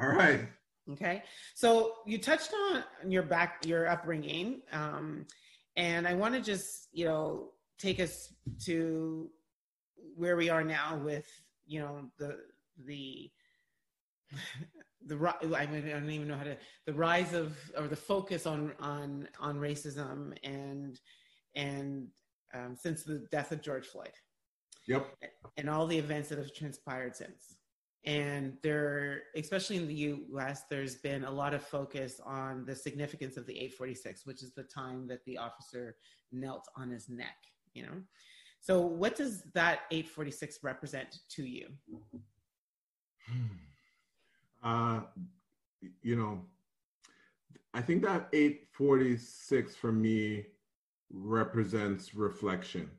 [0.00, 0.48] all right
[0.90, 1.22] okay
[1.54, 5.26] so you touched on your back your upbringing um,
[5.76, 8.32] and i want to just you know take us
[8.64, 9.30] to
[10.16, 11.26] where we are now with
[11.66, 12.36] you know the
[12.86, 13.30] the
[15.06, 15.14] the
[15.56, 18.72] I, mean, I don't even know how to the rise of or the focus on
[18.80, 21.00] on on racism and
[21.54, 22.08] and
[22.54, 24.12] um, since the death of George Floyd.
[24.86, 25.06] Yep.
[25.58, 27.57] And all the events that have transpired since.
[28.04, 33.36] And there, especially in the U.S., there's been a lot of focus on the significance
[33.36, 35.96] of the 846, which is the time that the officer
[36.32, 37.36] knelt on his neck.
[37.74, 38.02] You know,
[38.60, 41.68] so what does that 846 represent to you?
[43.26, 43.44] Hmm.
[44.62, 45.00] Uh,
[46.02, 46.40] you know,
[47.74, 50.46] I think that 846 for me
[51.10, 52.90] represents reflection.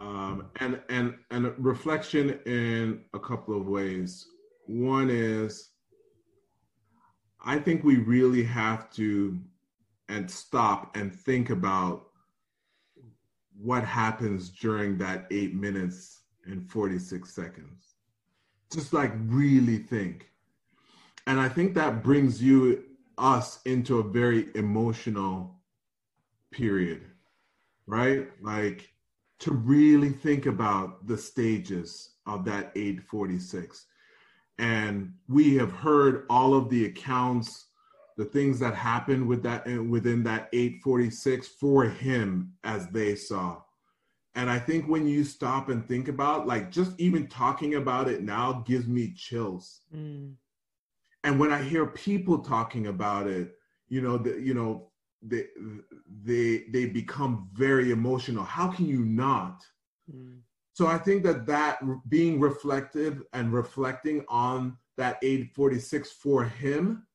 [0.00, 4.26] Um, and and and reflection in a couple of ways.
[4.66, 5.70] One is
[7.44, 9.38] I think we really have to
[10.08, 12.06] and stop and think about
[13.56, 17.94] what happens during that eight minutes and 46 seconds.
[18.72, 20.30] Just like really think.
[21.26, 22.84] And I think that brings you,
[23.16, 25.60] us, into a very emotional
[26.50, 27.02] period,
[27.86, 28.28] right?
[28.42, 28.90] Like
[29.44, 33.84] to really think about the stages of that 846.
[34.58, 37.66] And we have heard all of the accounts
[38.16, 43.60] the things that happened with that uh, within that 846 for him as they saw
[44.36, 48.22] and i think when you stop and think about like just even talking about it
[48.22, 50.32] now gives me chills mm.
[51.24, 53.54] and when i hear people talking about it
[53.88, 54.90] you know the, you know
[55.26, 55.46] they
[56.24, 59.64] they they become very emotional how can you not
[60.12, 60.38] mm.
[60.72, 67.06] so i think that that being reflective and reflecting on that 846 for him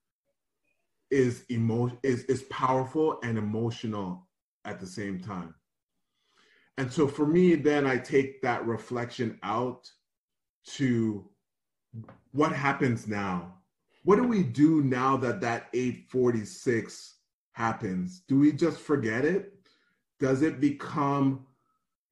[1.11, 4.27] is emo is is powerful and emotional
[4.65, 5.55] at the same time.
[6.77, 9.89] And so for me, then I take that reflection out
[10.75, 11.27] to
[12.31, 13.55] what happens now.
[14.03, 17.15] What do we do now that that 846
[17.59, 18.23] happens?
[18.27, 19.53] Do we just forget it?
[20.19, 21.45] Does it become,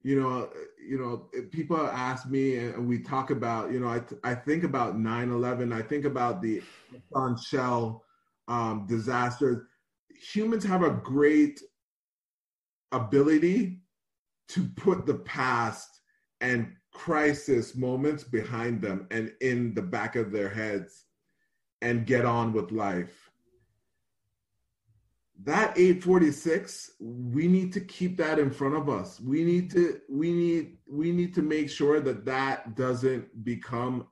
[0.02, 0.50] you know,
[0.86, 4.96] you know, people ask me and we talk about, you know, I, I think about
[4.96, 6.62] 9-11, I think about the
[7.14, 8.04] on shell
[8.46, 9.64] um, disasters.
[10.34, 11.62] Humans have a great
[12.92, 13.80] ability
[14.48, 16.00] to put the past
[16.40, 21.04] and crisis moments behind them and in the back of their heads
[21.80, 23.27] and get on with life.
[25.44, 29.20] That 846, we need to keep that in front of us.
[29.20, 34.08] We need to we need we need to make sure that that doesn't become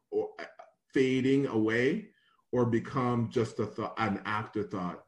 [0.94, 2.08] fading away
[2.52, 5.02] or become just a thought, an afterthought.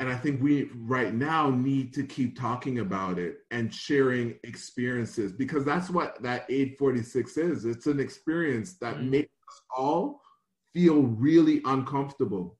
[0.00, 5.32] And I think we right now need to keep talking about it and sharing experiences
[5.32, 7.64] because that's what that 846 is.
[7.64, 9.10] It's an experience that mm-hmm.
[9.10, 10.20] makes us all
[10.72, 12.58] feel really uncomfortable.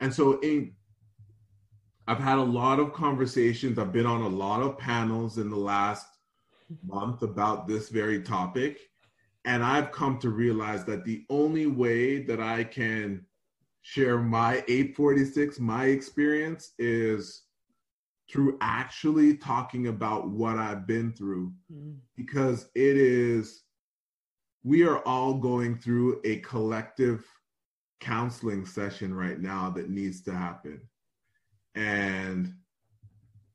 [0.00, 0.74] And so in
[2.06, 3.78] I've had a lot of conversations.
[3.78, 6.06] I've been on a lot of panels in the last
[6.84, 8.80] month about this very topic.
[9.44, 13.24] And I've come to realize that the only way that I can
[13.82, 17.42] share my 846, my experience, is
[18.30, 21.52] through actually talking about what I've been through.
[21.72, 21.96] Mm.
[22.16, 23.64] Because it is,
[24.64, 27.26] we are all going through a collective
[28.00, 30.80] counseling session right now that needs to happen.
[31.74, 32.54] And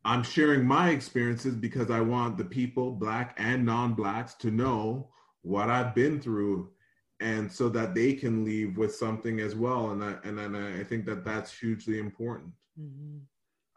[0.06, 5.10] I'm sharing my experiences because I want the people, black and non blacks, to know
[5.42, 6.70] what I've been through,
[7.20, 9.92] and so that they can leave with something as well.
[9.92, 12.54] And I and then I think that that's hugely important.
[12.80, 13.18] Mm-hmm.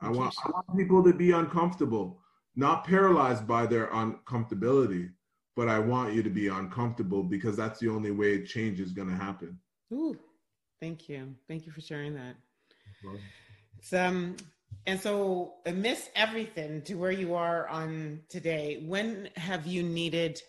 [0.07, 2.21] I want I want people to be uncomfortable,
[2.55, 5.11] not paralyzed by their uncomfortability,
[5.57, 9.09] but I want you to be uncomfortable because that's the only way change is going
[9.09, 9.59] to happen.
[9.93, 10.17] Ooh,
[10.81, 12.37] thank you, thank you for sharing that.
[13.05, 13.21] It's,
[13.93, 14.37] um,
[14.87, 20.41] and so amidst everything to where you are on today, when have you needed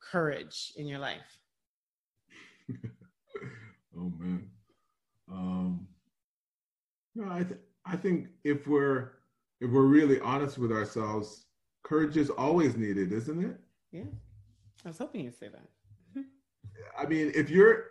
[0.00, 1.38] courage in your life?
[3.96, 4.48] oh man.
[5.30, 5.86] Um,
[7.14, 9.12] no, I th- I think if we're
[9.60, 11.46] if we're really honest with ourselves,
[11.82, 13.56] courage is always needed, isn't it?
[13.92, 14.04] Yeah.
[14.84, 16.24] I was hoping you'd say that.
[16.98, 17.84] I mean, if you're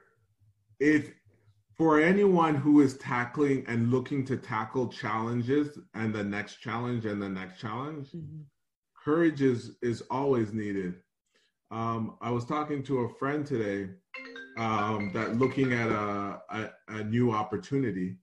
[0.80, 1.12] if
[1.78, 7.22] for anyone who is tackling and looking to tackle challenges and the next challenge and
[7.22, 8.42] the next challenge, mm-hmm.
[9.04, 10.96] courage is is always needed.
[11.72, 13.90] Um, I was talking to a friend today
[14.58, 18.18] um, that looking at a, a, a new opportunity,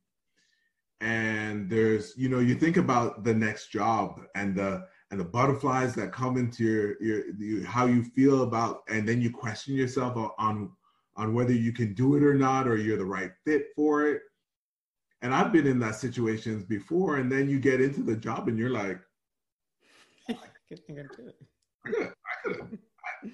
[1.00, 5.92] and there's you know you think about the next job and the and the butterflies
[5.96, 10.16] that come into your, your, your how you feel about and then you question yourself
[10.38, 10.70] on
[11.16, 14.22] on whether you can do it or not or you're the right fit for it
[15.22, 18.58] and i've been in that situations before and then you get into the job and
[18.58, 19.00] you're like
[20.28, 20.32] i
[20.68, 21.06] could do it
[21.86, 23.32] i could i could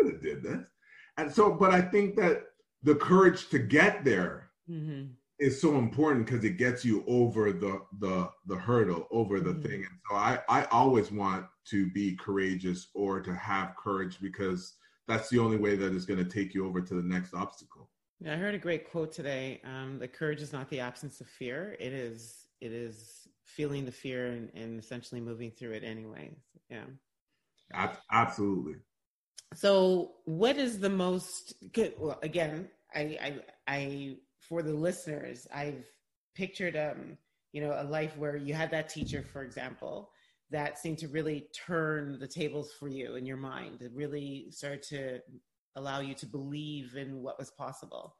[0.00, 0.68] could have did this.
[1.16, 2.44] And so, but I think that
[2.82, 5.06] the courage to get there mm-hmm.
[5.38, 9.62] is so important because it gets you over the the the hurdle, over the mm-hmm.
[9.62, 9.74] thing.
[9.74, 14.74] And so I I always want to be courageous or to have courage because
[15.08, 17.88] that's the only way that is going to take you over to the next obstacle.
[18.20, 19.60] Yeah, I heard a great quote today.
[19.64, 23.92] Um, the courage is not the absence of fear; it is it is feeling the
[23.92, 26.30] fear and, and essentially moving through it anyway.
[26.68, 26.84] Yeah,
[28.12, 28.74] absolutely.
[29.54, 31.94] So, what is the most good?
[31.98, 33.34] Well, again, I, I,
[33.66, 35.84] I, for the listeners, I've
[36.34, 37.18] pictured, um,
[37.52, 40.10] you know, a life where you had that teacher, for example,
[40.50, 43.82] that seemed to really turn the tables for you in your mind.
[43.82, 45.20] It really started to
[45.76, 48.16] allow you to believe in what was possible.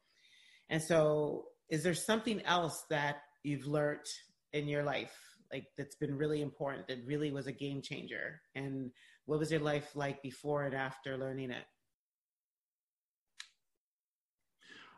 [0.68, 4.07] And so, is there something else that you've learned
[4.53, 5.16] in your life,
[5.53, 8.41] like that's been really important, that really was a game changer?
[8.55, 8.91] And
[9.26, 11.64] what was your life like before and after learning it?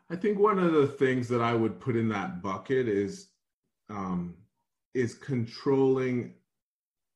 [0.09, 3.29] I think one of the things that I would put in that bucket is
[3.89, 4.35] um,
[4.93, 6.35] is controlling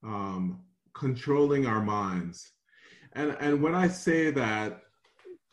[0.03, 0.61] um,
[0.93, 2.51] controlling our minds.
[3.13, 4.81] And and when I say that,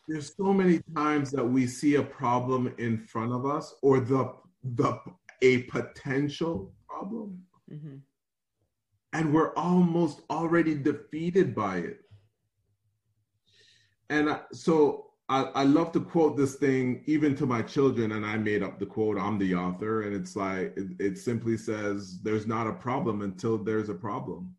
[0.07, 4.33] there's so many times that we see a problem in front of us or the
[4.63, 4.99] the
[5.41, 7.43] a potential problem.
[7.71, 7.97] Mm-hmm.
[9.13, 11.99] And we're almost already defeated by it.
[14.09, 18.37] And so I, I love to quote this thing even to my children, and I
[18.37, 19.17] made up the quote.
[19.17, 23.57] I'm the author, and it's like it, it simply says, "There's not a problem until
[23.57, 24.55] there's a problem."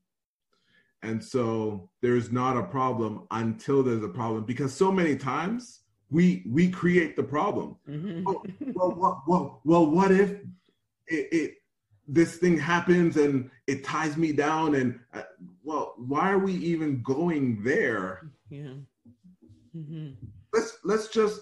[1.03, 6.43] And so there's not a problem until there's a problem because so many times we
[6.49, 7.77] we create the problem.
[7.89, 8.27] Mm-hmm.
[8.27, 8.43] Oh,
[8.75, 10.31] well, well, well, well, what if
[11.07, 11.55] it, it,
[12.09, 14.75] this thing happens and it ties me down?
[14.75, 15.23] And uh,
[15.63, 18.33] well, why are we even going there?
[18.51, 18.75] Yeah.
[19.77, 20.27] Mm-hmm
[20.57, 21.41] let's let's just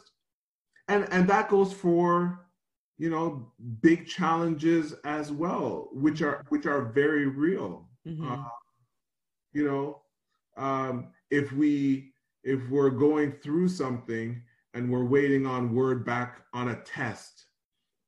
[0.89, 2.47] and and that goes for
[2.99, 8.31] you know big challenges as well which are which are very real mm-hmm.
[8.33, 8.45] uh,
[9.53, 10.01] you know
[10.57, 12.12] um, if we
[12.45, 14.41] if we're going through something
[14.75, 17.47] and we're waiting on word back on a test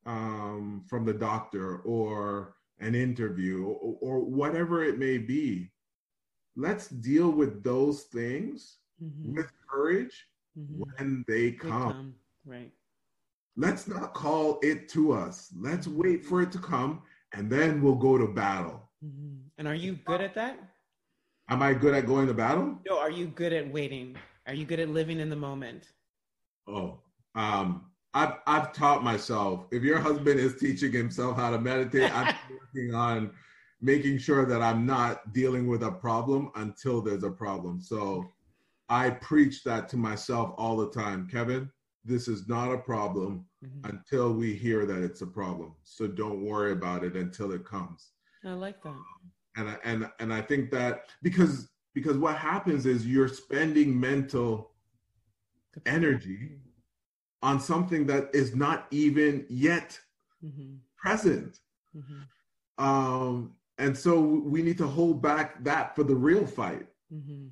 [0.05, 5.69] um, from the doctor or an interview or, or, whatever it may be
[6.55, 9.35] let's deal with those things mm-hmm.
[9.35, 10.27] with courage
[10.57, 10.81] mm-hmm.
[10.81, 11.69] when they come.
[11.69, 12.15] they come.
[12.45, 12.71] Right.
[13.55, 15.51] Let's not call it to us.
[15.57, 17.01] Let's wait for it to come
[17.33, 18.81] and then we'll go to battle.
[19.03, 19.35] Mm-hmm.
[19.57, 20.59] And are you good at that?
[21.49, 22.77] Am I good at going to battle?
[22.87, 24.15] No, are you good at waiting?
[24.47, 25.91] Are you good at living in the moment?
[26.67, 26.99] Oh,
[27.35, 29.65] um, I've I've taught myself.
[29.71, 32.35] If your husband is teaching himself how to meditate, I'm
[32.75, 33.31] working on
[33.81, 37.79] making sure that I'm not dealing with a problem until there's a problem.
[37.79, 38.25] So
[38.89, 41.27] I preach that to myself all the time.
[41.29, 41.69] Kevin,
[42.05, 43.89] this is not a problem mm-hmm.
[43.89, 45.75] until we hear that it's a problem.
[45.83, 48.11] So don't worry about it until it comes.
[48.45, 48.95] I like that.
[49.57, 54.71] and I, and and I think that because because what happens is you're spending mental
[55.85, 56.59] energy
[57.41, 59.99] on something that is not even yet
[60.43, 60.75] mm-hmm.
[60.95, 61.59] present.
[61.95, 62.83] Mm-hmm.
[62.83, 66.87] Um, and so we need to hold back that for the real fight.
[67.13, 67.47] Mm-hmm.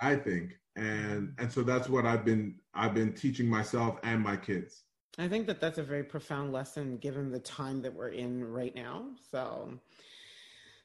[0.00, 4.36] I think and and so that's what i've been i've been teaching myself and my
[4.36, 4.84] kids.
[5.18, 8.74] I think that that's a very profound lesson given the time that we're in right
[8.74, 9.06] now.
[9.30, 9.78] So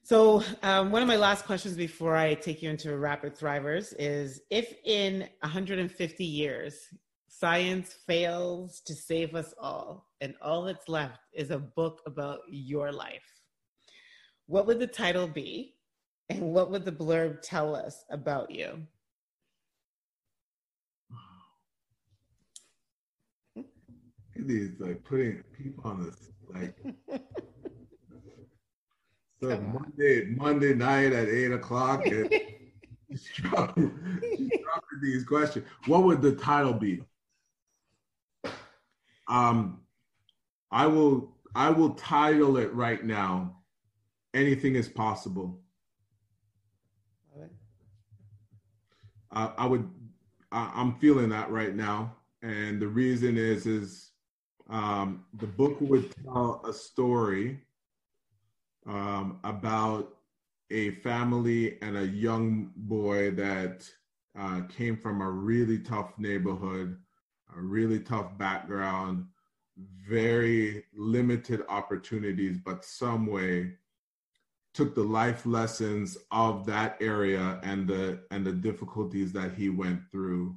[0.04, 4.42] so um, one of my last questions before i take you into rapid thrivers is
[4.50, 6.88] if in 150 years
[7.28, 12.92] science fails to save us all and all that's left is a book about your
[12.92, 13.42] life
[14.52, 15.76] what would the title be?
[16.30, 18.86] And what would the blurb tell us about you
[24.36, 26.76] these like putting people on this like
[29.42, 32.30] so Monday Monday night at eight o'clock and
[33.10, 35.66] she's dropping, she's dropping these questions.
[35.86, 37.02] What would the title be?
[39.28, 39.82] Um
[40.72, 43.58] I will I will title it right now.
[44.34, 45.60] Anything is possible.
[49.34, 49.90] Uh, I would
[50.52, 52.16] I, I'm feeling that right now.
[52.42, 54.11] And the reason is is
[54.70, 57.60] um, the book would tell a story
[58.88, 60.18] um, about
[60.70, 63.90] a family and a young boy that
[64.38, 66.98] uh, came from a really tough neighborhood,
[67.56, 69.26] a really tough background,
[70.08, 73.74] very limited opportunities, but some way
[74.74, 80.00] took the life lessons of that area and the and the difficulties that he went
[80.12, 80.56] through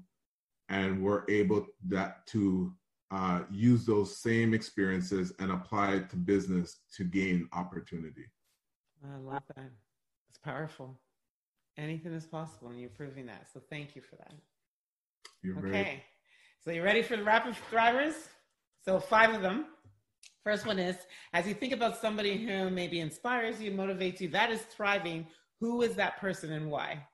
[0.69, 2.73] and were able that to
[3.11, 8.25] uh, use those same experiences and apply it to business to gain opportunity.
[9.05, 9.71] I love that.
[10.29, 10.99] It's powerful.
[11.77, 13.47] Anything is possible, and you're proving that.
[13.53, 14.33] So thank you for that.
[15.43, 16.03] You're okay.
[16.65, 18.15] So you ready for the rapid thrivers?
[18.85, 19.67] So five of them.
[20.43, 20.97] First one is
[21.33, 25.27] as you think about somebody who maybe inspires you, motivates you, that is thriving.
[25.61, 27.07] Who is that person and why?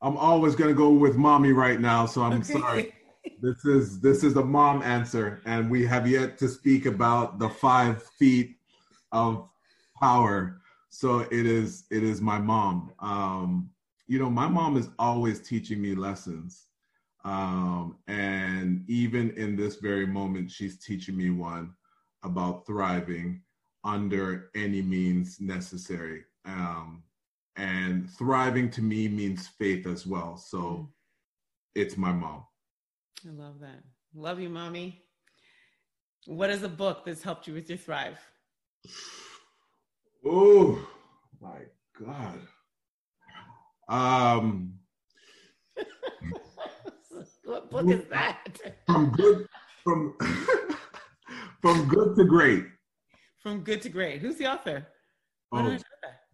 [0.00, 2.52] I'm always going to go with mommy right now, so I'm okay.
[2.52, 2.94] sorry.
[3.40, 7.48] this is this is a mom answer, and we have yet to speak about the
[7.48, 8.56] five feet
[9.12, 9.48] of
[10.00, 10.60] power.
[10.90, 12.92] So it is it is my mom.
[13.00, 13.70] Um,
[14.06, 16.66] you know, my mom is always teaching me lessons.
[17.24, 21.72] Um, and even in this very moment, she's teaching me one
[22.24, 23.42] about thriving
[23.84, 26.24] under any means necessary.
[26.44, 27.02] Um,
[27.56, 30.36] and thriving to me means faith as well.
[30.36, 30.88] So mm.
[31.74, 32.44] it's my mom.
[33.26, 33.82] I love that.
[34.14, 35.02] Love you, mommy.
[36.26, 38.18] What is a book that's helped you with your thrive?
[40.26, 40.84] Oh
[41.40, 41.58] my
[42.00, 42.40] God.
[43.88, 44.74] Um,
[47.44, 48.58] what book is that?
[48.86, 49.46] From good
[49.84, 50.16] from
[51.60, 52.64] from good to great.
[53.38, 54.20] From good to great.
[54.20, 54.86] Who's the author?
[55.52, 55.76] Oh,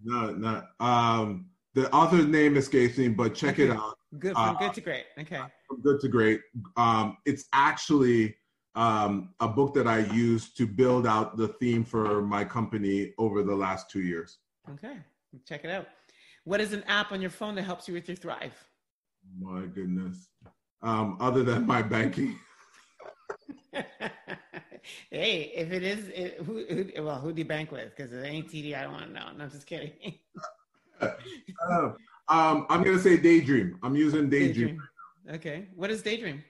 [0.02, 0.62] no, no.
[0.80, 3.96] Um, the author's name escapes me, but check it out.
[4.18, 5.04] Good from uh, good to great.
[5.18, 5.42] Okay.
[5.68, 6.40] From good to great.
[6.76, 8.34] Um, it's actually
[8.74, 13.42] um, a book that I used to build out the theme for my company over
[13.42, 14.38] the last two years.
[14.70, 14.96] Okay,
[15.46, 15.86] check it out.
[16.44, 18.54] What is an app on your phone that helps you with your Thrive?
[19.38, 20.28] My goodness.
[20.82, 22.38] Um, other than my banking.
[25.10, 27.94] hey, if it is, it, who, who, well, who do you bank with?
[27.94, 29.26] Because it ain't TD, I don't want to know.
[29.36, 29.92] No, I'm just kidding.
[31.00, 31.10] uh,
[32.28, 33.78] um, I'm gonna say Daydream.
[33.82, 34.68] I'm using Daydream.
[34.68, 34.82] Daydream.
[35.30, 36.42] Okay, what is Daydream?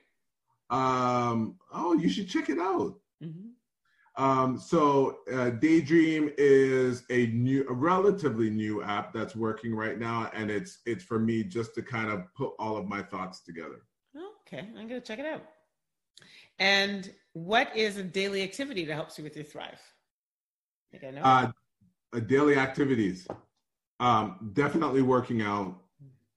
[0.70, 2.94] Um, oh, you should check it out.
[3.22, 4.22] Mm-hmm.
[4.22, 10.30] Um, so uh, Daydream is a new, a relatively new app that's working right now,
[10.34, 13.82] and it's it's for me just to kind of put all of my thoughts together.
[14.46, 15.42] Okay, I'm gonna check it out.
[16.58, 19.80] And what is a daily activity that helps you with your thrive?
[20.92, 21.22] I think I know.
[21.22, 23.26] Uh, daily activities.
[24.00, 25.80] Um, definitely working out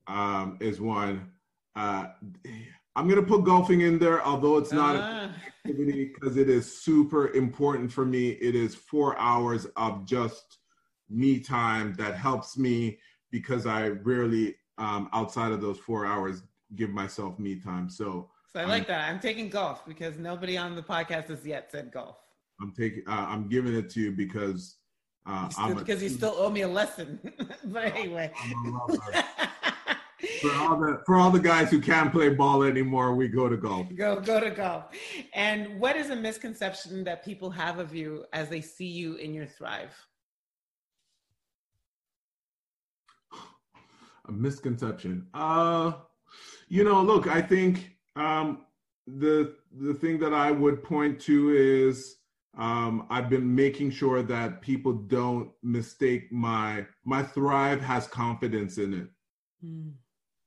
[0.07, 1.30] um, is one.
[1.75, 2.07] Uh,
[2.95, 4.99] I'm gonna put golfing in there, although it's not uh.
[4.99, 8.29] an activity because it is super important for me.
[8.29, 10.57] It is four hours of just
[11.09, 12.99] me time that helps me
[13.31, 16.43] because I rarely, um, outside of those four hours,
[16.75, 17.89] give myself me time.
[17.89, 19.09] So, so I like I'm, that.
[19.09, 22.17] I'm taking golf because nobody on the podcast has yet said golf.
[22.61, 23.03] I'm taking.
[23.07, 24.77] Uh, I'm giving it to you because.
[25.25, 27.19] Uh, you still, because you still owe me a lesson.
[27.65, 28.31] but anyway.
[30.41, 33.57] for all the for all the guys who can't play ball anymore, we go to
[33.57, 33.87] golf.
[33.95, 34.85] Go go to golf.
[35.33, 39.33] And what is a misconception that people have of you as they see you in
[39.33, 39.93] your thrive?
[44.27, 45.27] A misconception.
[45.33, 45.93] Uh
[46.67, 48.65] you know, look, I think um
[49.05, 52.17] the the thing that I would point to is
[52.57, 58.93] um, I've been making sure that people don't mistake my my thrive has confidence in
[58.93, 59.07] it.
[59.65, 59.93] Mm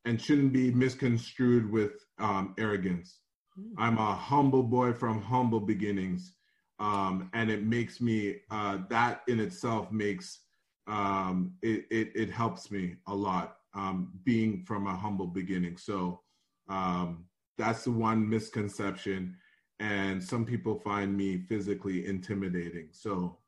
[0.04, 3.20] and shouldn't be misconstrued with um, arrogance.
[3.58, 3.72] Mm.
[3.78, 6.34] I'm a humble boy from humble beginnings.
[6.80, 10.40] Um, and it makes me, uh, that in itself makes,
[10.86, 15.76] um, it, it, it, helps me a lot um, being from a humble beginning.
[15.78, 16.20] So
[16.68, 17.24] um,
[17.56, 19.36] that's the one misconception.
[19.78, 22.88] And some people find me physically intimidating.
[22.90, 23.38] So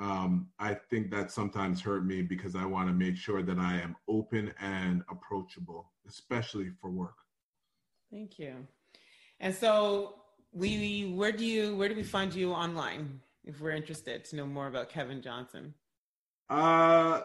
[0.00, 3.80] um, I think that sometimes hurt me because I want to make sure that I
[3.80, 7.16] am open and approachable, especially for work.
[8.10, 8.66] Thank you.
[9.40, 10.16] And so,
[10.52, 14.46] we where do you where do we find you online if we're interested to know
[14.46, 15.74] more about Kevin Johnson?
[16.48, 17.22] Uh,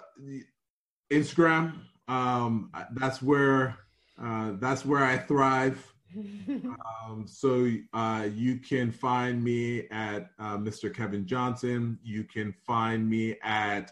[1.12, 1.82] Instagram.
[2.08, 3.78] Um, that's where
[4.22, 10.94] uh, that's where I thrive um, so uh, you can find me at uh, Mr.
[10.94, 12.00] Kevin Johnson.
[12.04, 13.92] You can find me at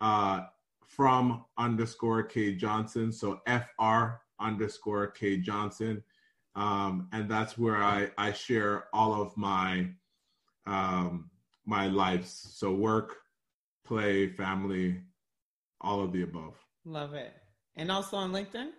[0.00, 0.42] uh,
[0.86, 3.12] from underscore K Johnson.
[3.12, 6.02] So FR underscore K Johnson.
[6.56, 9.88] Um, and that's where I, I share all of my
[10.66, 11.30] um,
[11.66, 12.54] my lives.
[12.54, 13.16] So work,
[13.84, 15.00] play, family,
[15.80, 16.56] all of the above.
[16.84, 17.32] Love it.
[17.76, 18.70] And also on LinkedIn?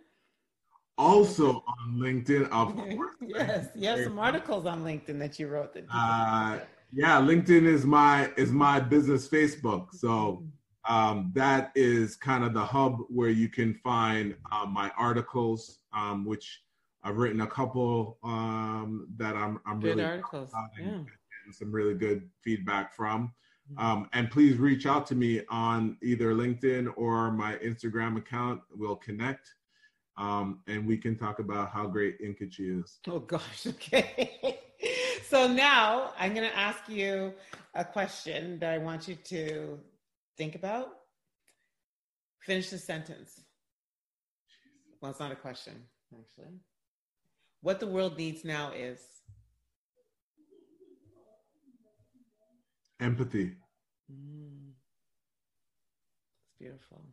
[0.97, 3.15] Also on LinkedIn, of course.
[3.21, 5.73] yes, you have some articles on LinkedIn that you wrote.
[5.73, 6.59] That uh,
[6.91, 9.93] yeah, LinkedIn is my is my business Facebook.
[9.93, 10.43] So
[10.87, 16.25] um, that is kind of the hub where you can find uh, my articles, um,
[16.25, 16.63] which
[17.03, 20.51] I've written a couple um, that I'm I'm good really articles.
[20.79, 20.99] Yeah.
[21.51, 23.33] some really good feedback from.
[23.71, 23.85] Mm-hmm.
[23.85, 28.61] Um, and please reach out to me on either LinkedIn or my Instagram account.
[28.75, 29.49] We'll connect
[30.21, 32.99] um, and we can talk about how great Nkechi is.
[33.07, 34.59] Oh gosh, okay.
[35.27, 37.33] so now I'm going to ask you
[37.73, 39.79] a question that I want you to
[40.37, 40.89] think about.
[42.41, 43.41] Finish the sentence.
[45.01, 45.73] Well, it's not a question,
[46.13, 46.53] actually.
[47.61, 48.99] what the world needs now is
[52.99, 53.55] empathy.
[54.11, 54.73] Mm.
[56.43, 57.05] It's beautiful.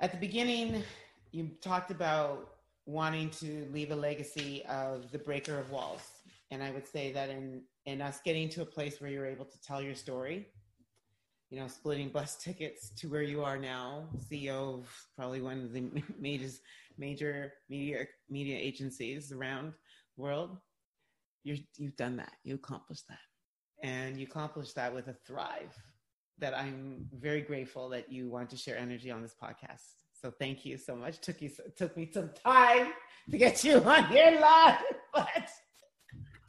[0.00, 0.82] At the beginning,
[1.30, 6.02] you talked about wanting to leave a legacy of the breaker of walls.
[6.50, 9.44] And I would say that in, in us getting to a place where you're able
[9.44, 10.48] to tell your story,
[11.50, 15.72] you know, splitting bus tickets to where you are now, CEO of probably one of
[15.72, 15.88] the
[16.18, 16.48] major,
[16.98, 19.72] major media media agencies around
[20.16, 20.58] the world.
[21.44, 22.32] you you've done that.
[22.42, 23.18] You accomplished that,
[23.82, 25.74] and you accomplished that with a thrive.
[26.38, 30.04] That I'm very grateful that you want to share energy on this podcast.
[30.20, 31.20] So thank you so much.
[31.20, 32.88] Took you took me some time
[33.30, 34.78] to get you on here live,
[35.12, 35.48] but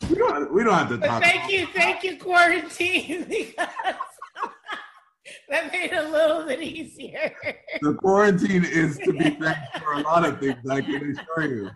[0.09, 1.21] we don't we don't have to talk.
[1.21, 3.67] Thank you, thank you, quarantine, because
[5.49, 7.33] that made it a little bit easier.
[7.81, 11.69] The quarantine is to be thanked for a lot of things, I can assure you.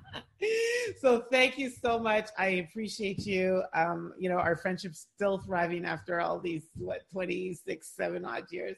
[0.99, 2.29] So thank you so much.
[2.37, 3.63] I appreciate you.
[3.73, 8.77] Um, you know, our friendship's still thriving after all these what 26, seven odd years.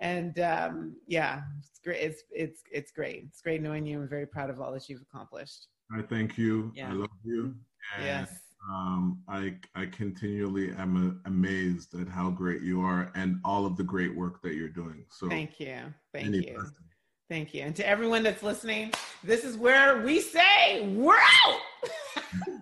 [0.00, 2.00] And um, yeah, it's great.
[2.00, 3.24] It's it's it's great.
[3.28, 4.00] It's great knowing you.
[4.00, 5.68] I'm very proud of all that you've accomplished.
[5.96, 6.72] I thank you.
[6.74, 6.90] Yeah.
[6.90, 7.54] I love you.
[7.96, 8.40] And yes
[8.70, 13.84] um, I I continually am amazed at how great you are and all of the
[13.84, 15.04] great work that you're doing.
[15.10, 15.78] So thank you,
[16.12, 16.66] thank you.
[17.34, 18.92] Thank you, and to everyone that's listening,
[19.24, 21.60] this is where we say we're out.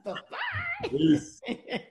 [0.07, 1.83] Bye.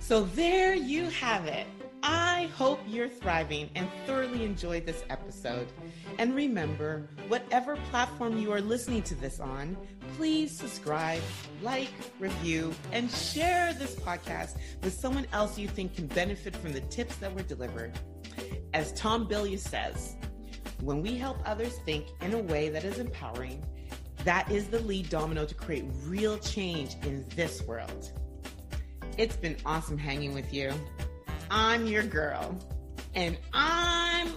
[0.00, 1.68] so there you have it.
[2.02, 5.68] I hope you're thriving and thoroughly enjoyed this episode.
[6.18, 9.76] And remember, whatever platform you are listening to this on,
[10.16, 11.22] please subscribe,
[11.62, 16.80] like, review, and share this podcast with someone else you think can benefit from the
[16.82, 17.92] tips that were delivered.
[18.74, 20.16] As Tom Bilyeu says,
[20.82, 23.64] when we help others think in a way that is empowering,
[24.24, 28.12] that is the lead domino to create real change in this world.
[29.16, 30.72] It's been awesome hanging with you.
[31.50, 32.56] I'm your girl,
[33.14, 34.30] and I